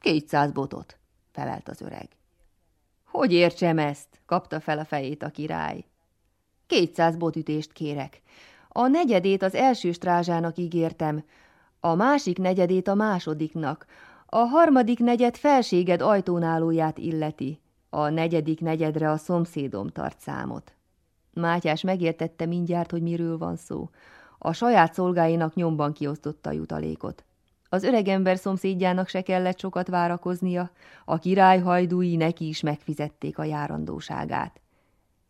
Kétszáz 0.00 0.52
botot, 0.52 0.98
felelt 1.32 1.68
az 1.68 1.80
öreg. 1.80 2.08
Hogy 3.12 3.32
értsem 3.32 3.78
ezt? 3.78 4.08
kapta 4.26 4.60
fel 4.60 4.78
a 4.78 4.84
fejét 4.84 5.22
a 5.22 5.28
király. 5.28 5.84
Kétszáz 6.66 7.16
botütést 7.16 7.72
kérek. 7.72 8.22
A 8.68 8.86
negyedét 8.86 9.42
az 9.42 9.54
első 9.54 9.92
strázsának 9.92 10.58
ígértem, 10.58 11.24
a 11.80 11.94
másik 11.94 12.38
negyedét 12.38 12.88
a 12.88 12.94
másodiknak, 12.94 13.86
a 14.26 14.36
harmadik 14.36 14.98
negyed 14.98 15.36
felséged 15.36 16.00
ajtónálóját 16.00 16.98
illeti, 16.98 17.60
a 17.90 18.08
negyedik 18.08 18.60
negyedre 18.60 19.10
a 19.10 19.16
szomszédom 19.16 19.88
tart 19.88 20.20
számot. 20.20 20.74
Mátyás 21.32 21.82
megértette 21.82 22.46
mindjárt, 22.46 22.90
hogy 22.90 23.02
miről 23.02 23.38
van 23.38 23.56
szó. 23.56 23.90
A 24.38 24.52
saját 24.52 24.94
szolgáinak 24.94 25.54
nyomban 25.54 25.92
kiosztotta 25.92 26.50
a 26.50 26.52
jutalékot. 26.52 27.24
Az 27.72 27.82
öregember 27.82 28.38
szomszédjának 28.38 29.08
se 29.08 29.22
kellett 29.22 29.58
sokat 29.58 29.88
várakoznia, 29.88 30.70
a 31.04 31.18
király 31.18 31.60
hajdúi 31.60 32.16
neki 32.16 32.48
is 32.48 32.60
megfizették 32.60 33.38
a 33.38 33.44
járandóságát. 33.44 34.60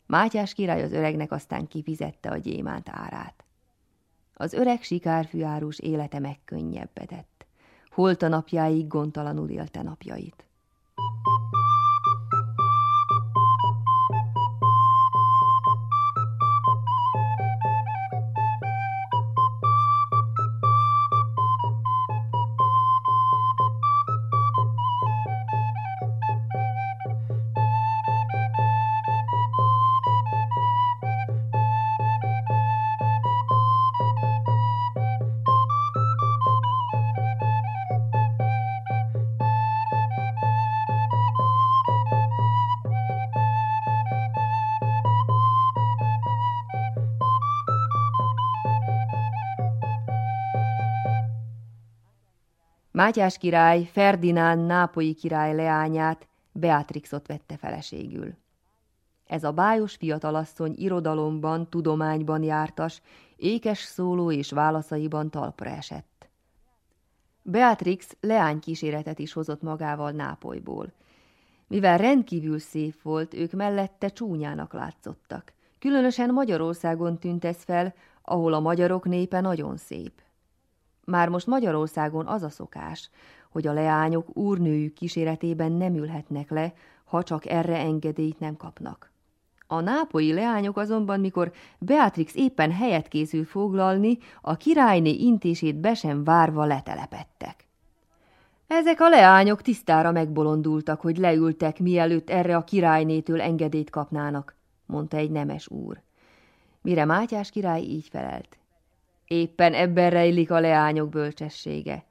Mátyás 0.06 0.54
király 0.54 0.82
az 0.82 0.92
öregnek 0.92 1.32
aztán 1.32 1.66
kifizette 1.66 2.30
a 2.30 2.36
gyémánt 2.36 2.88
árát. 2.88 3.44
Az 4.34 4.52
öreg 4.52 4.82
sikárfűárus 4.82 5.78
élete 5.78 6.18
megkönnyebbedett. 6.18 7.46
Holt 7.90 8.22
a 8.22 8.28
napjáig 8.28 8.86
gondtalanul 8.86 9.48
élte 9.48 9.82
napjait. 9.82 10.46
Mátyás 53.02 53.38
király 53.38 53.84
Ferdinánd 53.92 54.66
nápolyi 54.66 55.14
király 55.14 55.54
leányát, 55.54 56.28
Beatrixot 56.52 57.26
vette 57.26 57.56
feleségül. 57.56 58.34
Ez 59.26 59.44
a 59.44 59.52
bájos 59.52 59.94
fiatalasszony 59.94 60.74
irodalomban, 60.76 61.70
tudományban 61.70 62.42
jártas, 62.42 63.02
ékes 63.36 63.78
szóló 63.78 64.32
és 64.32 64.50
válaszaiban 64.50 65.30
talpra 65.30 65.70
esett. 65.70 66.28
Beatrix 67.42 68.16
leány 68.20 68.60
kíséretet 68.60 69.18
is 69.18 69.32
hozott 69.32 69.62
magával 69.62 70.10
Nápolyból. 70.10 70.92
Mivel 71.66 71.98
rendkívül 71.98 72.58
szép 72.58 73.02
volt, 73.02 73.34
ők 73.34 73.52
mellette 73.52 74.08
csúnyának 74.08 74.72
látszottak. 74.72 75.52
Különösen 75.78 76.32
Magyarországon 76.32 77.18
tűnt 77.18 77.44
ez 77.44 77.62
fel, 77.62 77.94
ahol 78.22 78.52
a 78.52 78.60
magyarok 78.60 79.04
népe 79.04 79.40
nagyon 79.40 79.76
szép. 79.76 80.12
Már 81.04 81.28
most 81.28 81.46
Magyarországon 81.46 82.26
az 82.26 82.42
a 82.42 82.50
szokás, 82.50 83.10
hogy 83.50 83.66
a 83.66 83.72
leányok 83.72 84.36
úrnőjük 84.36 84.94
kíséretében 84.94 85.72
nem 85.72 85.94
ülhetnek 85.94 86.50
le, 86.50 86.72
ha 87.04 87.22
csak 87.22 87.46
erre 87.46 87.76
engedélyt 87.76 88.38
nem 88.38 88.56
kapnak. 88.56 89.10
A 89.66 89.80
nápolyi 89.80 90.32
leányok 90.32 90.76
azonban, 90.76 91.20
mikor 91.20 91.52
Beatrix 91.78 92.34
éppen 92.34 92.72
helyet 92.72 93.08
készül 93.08 93.44
foglalni, 93.44 94.18
a 94.40 94.56
királyné 94.56 95.10
intését 95.10 95.76
be 95.76 95.94
sem 95.94 96.24
várva 96.24 96.64
letelepettek. 96.64 97.66
Ezek 98.66 99.00
a 99.00 99.08
leányok 99.08 99.62
tisztára 99.62 100.12
megbolondultak, 100.12 101.00
hogy 101.00 101.16
leültek, 101.16 101.78
mielőtt 101.78 102.30
erre 102.30 102.56
a 102.56 102.64
királynétől 102.64 103.40
engedélyt 103.40 103.90
kapnának, 103.90 104.56
mondta 104.86 105.16
egy 105.16 105.30
nemes 105.30 105.68
úr. 105.68 106.02
Mire 106.82 107.04
Mátyás 107.04 107.50
király 107.50 107.82
így 107.82 108.08
felelt. 108.10 108.58
Éppen 109.32 109.74
ebben 109.74 110.10
rejlik 110.10 110.50
a 110.50 110.60
leányok 110.60 111.08
bölcsessége. 111.08 112.04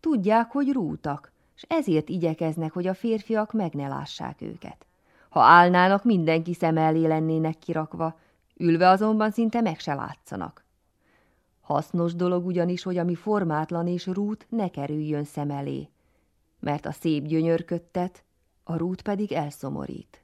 Tudják, 0.00 0.50
hogy 0.50 0.72
rútak, 0.72 1.32
és 1.56 1.62
ezért 1.68 2.08
igyekeznek, 2.08 2.72
hogy 2.72 2.86
a 2.86 2.94
férfiak 2.94 3.52
meg 3.52 3.72
ne 3.72 3.88
lássák 3.88 4.42
őket. 4.42 4.86
Ha 5.28 5.40
állnának, 5.40 6.04
mindenki 6.04 6.54
szem 6.54 6.76
elé 6.76 7.06
lennének 7.06 7.58
kirakva, 7.58 8.18
ülve 8.56 8.88
azonban 8.88 9.30
szinte 9.30 9.60
meg 9.60 9.78
se 9.78 9.94
látszanak. 9.94 10.64
Hasznos 11.60 12.14
dolog 12.14 12.46
ugyanis, 12.46 12.82
hogy 12.82 12.96
ami 12.96 13.14
formátlan 13.14 13.86
és 13.86 14.06
rút 14.06 14.46
ne 14.48 14.68
kerüljön 14.68 15.24
szem 15.24 15.50
elé, 15.50 15.88
mert 16.60 16.86
a 16.86 16.92
szép 16.92 17.26
gyönyörködtet, 17.26 18.24
a 18.64 18.76
rút 18.76 19.02
pedig 19.02 19.32
elszomorít. 19.32 20.22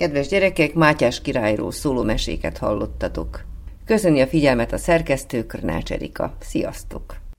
Kedves 0.00 0.28
gyerekek, 0.28 0.74
Mátyás 0.74 1.20
királyról 1.20 1.72
szóló 1.72 2.02
meséket 2.02 2.58
hallottatok. 2.58 3.44
Köszöni 3.84 4.20
a 4.20 4.26
figyelmet 4.26 4.72
a 4.72 4.78
szerkesztő 4.78 5.46
Krnács 5.46 5.92
Erika. 5.92 6.36
Sziasztok! 6.38 7.29